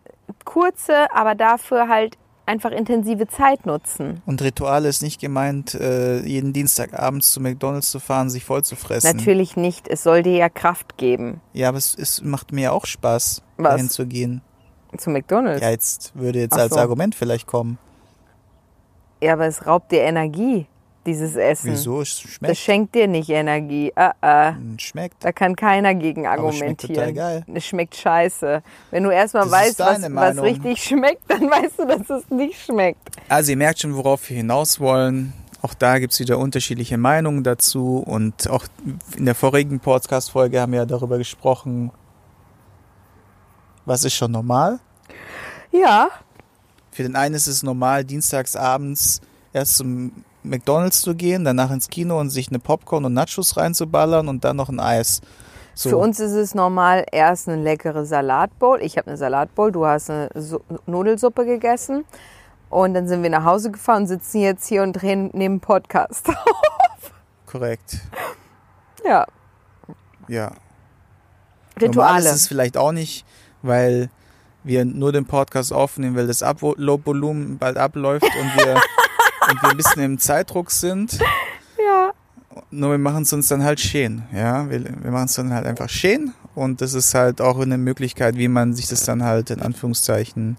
kurze, 0.45 1.13
aber 1.13 1.35
dafür 1.35 1.89
halt 1.89 2.17
einfach 2.45 2.71
intensive 2.71 3.27
Zeit 3.27 3.65
nutzen. 3.65 4.21
Und 4.25 4.41
Rituale 4.41 4.87
ist 4.87 5.01
nicht 5.03 5.19
gemeint, 5.19 5.75
äh, 5.75 6.19
jeden 6.25 6.53
Dienstag 6.53 6.97
abends 6.97 7.33
zu 7.33 7.41
McDonalds 7.41 7.91
zu 7.91 7.99
fahren, 7.99 8.29
sich 8.29 8.45
voll 8.45 8.63
zu 8.63 8.77
fressen. 8.77 9.17
Natürlich 9.17 9.57
nicht. 9.57 9.89
Es 9.89 10.03
soll 10.03 10.23
dir 10.23 10.37
ja 10.37 10.47
Kraft 10.47 10.95
geben. 10.95 11.41
Ja, 11.51 11.67
aber 11.67 11.77
es, 11.77 11.93
es 11.95 12.21
macht 12.23 12.53
mir 12.53 12.71
auch 12.71 12.85
Spaß, 12.85 13.43
Was? 13.57 13.71
dahin 13.71 13.89
zu 13.89 14.05
gehen. 14.07 14.41
Zu 14.97 15.09
McDonalds. 15.09 15.61
Ja, 15.61 15.69
jetzt 15.69 16.11
würde 16.15 16.39
jetzt 16.39 16.53
Ach 16.53 16.59
als 16.59 16.73
so. 16.73 16.79
Argument 16.79 17.13
vielleicht 17.15 17.47
kommen. 17.47 17.77
Ja, 19.21 19.33
aber 19.33 19.47
es 19.47 19.65
raubt 19.65 19.91
dir 19.91 20.01
Energie, 20.01 20.67
dieses 21.05 21.35
Essen. 21.35 21.71
Wieso? 21.71 22.01
Es 22.01 22.21
Das 22.21 22.31
schmeckt. 22.31 22.57
schenkt 22.57 22.95
dir 22.95 23.07
nicht 23.07 23.29
Energie. 23.29 23.91
Äh, 23.95 24.11
äh. 24.21 24.53
Schmeckt. 24.77 25.23
Da 25.25 25.31
kann 25.31 25.55
keiner 25.55 25.95
gegen 25.95 26.27
Aber 26.27 26.49
es 26.49 26.57
schmeckt 26.57 26.81
total 26.81 27.05
argumentieren. 27.05 27.43
geil. 27.45 27.55
Es 27.57 27.65
schmeckt 27.65 27.95
scheiße. 27.95 28.61
Wenn 28.91 29.03
du 29.03 29.09
erstmal 29.09 29.43
Das 29.43 29.51
weißt, 29.51 29.79
was, 29.79 30.01
was 30.13 30.41
richtig 30.43 30.83
schmeckt, 30.83 31.23
dann 31.29 31.41
weißt 31.49 31.79
du, 31.79 31.85
dass 31.87 32.09
es 32.09 32.29
nicht 32.29 32.61
schmeckt. 32.63 32.99
Also 33.29 33.51
ihr 33.51 33.57
merkt 33.57 33.79
schon, 33.79 33.95
worauf 33.95 34.29
wir 34.29 34.37
hinaus 34.37 34.79
wollen. 34.79 35.33
Auch 35.63 35.73
da 35.73 35.97
gibt's 35.97 36.19
wieder 36.19 36.37
unterschiedliche 36.37 36.97
Meinungen 36.99 37.43
dazu. 37.43 37.97
Und 38.05 38.47
auch 38.49 38.65
in 39.17 39.25
der 39.25 39.33
vorigen 39.35 39.79
Podcast-Folge 39.79 40.61
haben 40.61 40.71
wir 40.73 40.79
ja 40.79 40.85
darüber 40.85 41.17
gesprochen, 41.17 41.91
was 43.87 44.03
ist 44.03 44.13
schon 44.13 44.31
normal. 44.31 44.79
Ja, 45.71 46.09
Für 46.91 47.03
den 47.03 47.15
einen 47.15 47.35
ist 47.35 47.47
es 47.47 47.63
normal, 47.63 48.03
dienstags 48.03 48.55
abends 48.55 49.21
erst 49.53 49.77
zum 49.77 50.23
McDonalds 50.43 51.01
zu 51.01 51.13
gehen, 51.15 51.43
danach 51.43 51.71
ins 51.71 51.87
Kino 51.89 52.19
und 52.19 52.29
sich 52.29 52.49
eine 52.49 52.59
Popcorn 52.59 53.05
und 53.05 53.13
Nachos 53.13 53.57
reinzuballern 53.57 54.27
und 54.27 54.43
dann 54.43 54.55
noch 54.55 54.69
ein 54.69 54.79
Eis. 54.79 55.21
So. 55.73 55.89
Für 55.89 55.97
uns 55.97 56.19
ist 56.19 56.31
es 56.31 56.55
normal, 56.55 57.05
erst 57.11 57.47
eine 57.47 57.61
leckere 57.61 58.05
Salatbowl. 58.05 58.81
Ich 58.81 58.97
habe 58.97 59.07
eine 59.07 59.17
Salatbowl, 59.17 59.71
du 59.71 59.85
hast 59.85 60.09
eine 60.09 60.29
Su 60.33 60.59
Nudelsuppe 60.87 61.45
gegessen. 61.45 62.03
Und 62.69 62.95
dann 62.95 63.07
sind 63.07 63.23
wir 63.23 63.29
nach 63.29 63.45
Hause 63.45 63.71
gefahren 63.71 64.03
und 64.03 64.07
sitzen 64.07 64.41
jetzt 64.41 64.67
hier 64.67 64.83
und 64.83 64.93
drehen 64.93 65.29
neben 65.33 65.59
Podcast. 65.59 66.27
Korrekt. 67.45 67.99
ja, 69.05 69.25
Ja. 70.27 70.51
Normal 71.79 71.89
Rituale. 71.89 72.25
ist 72.25 72.35
es 72.35 72.47
vielleicht 72.47 72.75
auch 72.75 72.91
nicht, 72.91 73.23
weil 73.61 74.09
wir 74.63 74.85
nur 74.85 75.11
den 75.11 75.25
Podcast 75.25 75.71
aufnehmen, 75.71 76.15
weil 76.15 76.27
das 76.27 76.43
Upload-Volumen 76.43 77.57
bald 77.57 77.77
abläuft 77.77 78.23
und 78.23 78.65
wir, 78.65 78.75
und 79.49 79.63
wir 79.63 79.69
ein 79.69 79.77
bisschen 79.77 80.03
im 80.03 80.19
Zeitdruck 80.19 80.71
sind. 80.71 81.19
Ja. 81.77 82.11
Nur 82.71 82.91
wir 82.91 82.97
machen 82.97 83.23
es 83.23 83.33
uns 83.33 83.47
dann 83.47 83.63
halt 83.63 83.79
schön. 83.79 84.23
Ja, 84.33 84.69
wir, 84.69 84.83
wir 84.83 85.11
machen 85.11 85.25
es 85.25 85.33
dann 85.33 85.53
halt 85.53 85.65
einfach 85.65 85.89
schön 85.89 86.33
und 86.55 86.81
das 86.81 86.93
ist 86.93 87.13
halt 87.13 87.39
auch 87.39 87.59
eine 87.59 87.77
Möglichkeit, 87.77 88.37
wie 88.37 88.47
man 88.47 88.73
sich 88.73 88.87
das 88.87 89.05
dann 89.05 89.23
halt 89.23 89.51
in 89.51 89.61
Anführungszeichen, 89.61 90.57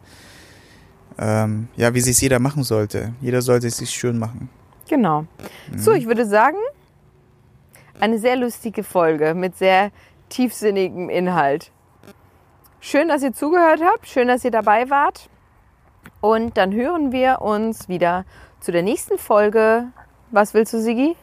ähm, 1.19 1.69
ja, 1.77 1.93
wie 1.95 2.01
sich 2.01 2.21
jeder 2.21 2.39
machen 2.39 2.63
sollte. 2.63 3.13
Jeder 3.21 3.43
sollte 3.43 3.67
es 3.67 3.77
sich 3.77 3.91
schön 3.91 4.19
machen. 4.19 4.49
Genau. 4.89 5.27
So, 5.77 5.93
ich 5.93 6.07
würde 6.07 6.25
sagen, 6.25 6.57
eine 8.01 8.19
sehr 8.19 8.37
lustige 8.37 8.83
Folge 8.83 9.35
mit 9.35 9.57
sehr 9.57 9.91
tiefsinnigem 10.29 11.11
Inhalt. 11.11 11.73
Schön, 12.81 13.09
dass 13.09 13.23
ihr 13.23 13.33
zugehört 13.33 13.81
habt, 13.83 14.07
schön, 14.09 14.29
dass 14.29 14.45
ihr 14.45 14.51
dabei 14.51 14.89
wart. 14.91 15.29
Und 16.21 16.57
dann 16.57 16.73
hören 16.73 17.13
wir 17.13 17.41
uns 17.43 17.89
wieder 17.89 18.25
zu 18.61 18.73
der 18.73 18.83
nächsten 18.83 19.19
Folge. 19.19 19.87
Was 20.31 20.55
willst 20.55 20.73
du, 20.73 20.81
Sigi? 20.81 21.17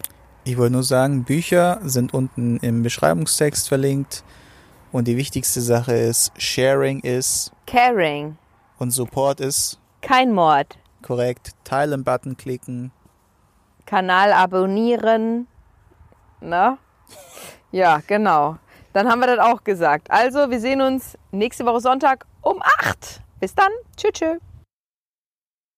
Ich 0.43 0.57
wollte 0.57 0.73
nur 0.73 0.83
sagen, 0.83 1.23
Bücher 1.23 1.79
sind 1.83 2.13
unten 2.13 2.57
im 2.57 2.83
Beschreibungstext 2.83 3.67
verlinkt 3.67 4.23
und 4.91 5.07
die 5.07 5.17
wichtigste 5.17 5.61
Sache 5.61 5.93
ist, 5.93 6.31
Sharing 6.37 6.99
ist 6.99 7.51
Caring. 7.65 8.37
und 8.77 8.91
Support 8.91 9.39
ist 9.39 9.79
Kein 10.01 10.31
Mord. 10.33 10.77
korrekt. 11.01 11.51
Teilen-Button 11.63 12.37
klicken. 12.37 12.91
Kanal 13.85 14.33
abonnieren. 14.33 15.47
Na? 16.41 16.77
Ja, 17.71 18.01
genau. 18.05 18.57
Dann 18.95 19.09
haben 19.09 19.19
wir 19.19 19.27
das 19.27 19.39
auch 19.39 19.65
gesagt. 19.65 20.09
Also, 20.09 20.49
wir 20.49 20.61
sehen 20.61 20.79
uns 20.79 21.17
nächste 21.31 21.65
Woche 21.65 21.81
Sonntag 21.81 22.25
um 22.41 22.61
8. 22.61 23.19
Bis 23.41 23.53
dann. 23.53 23.69
Tschüss. 23.97 24.13
tschüss. 24.13 24.44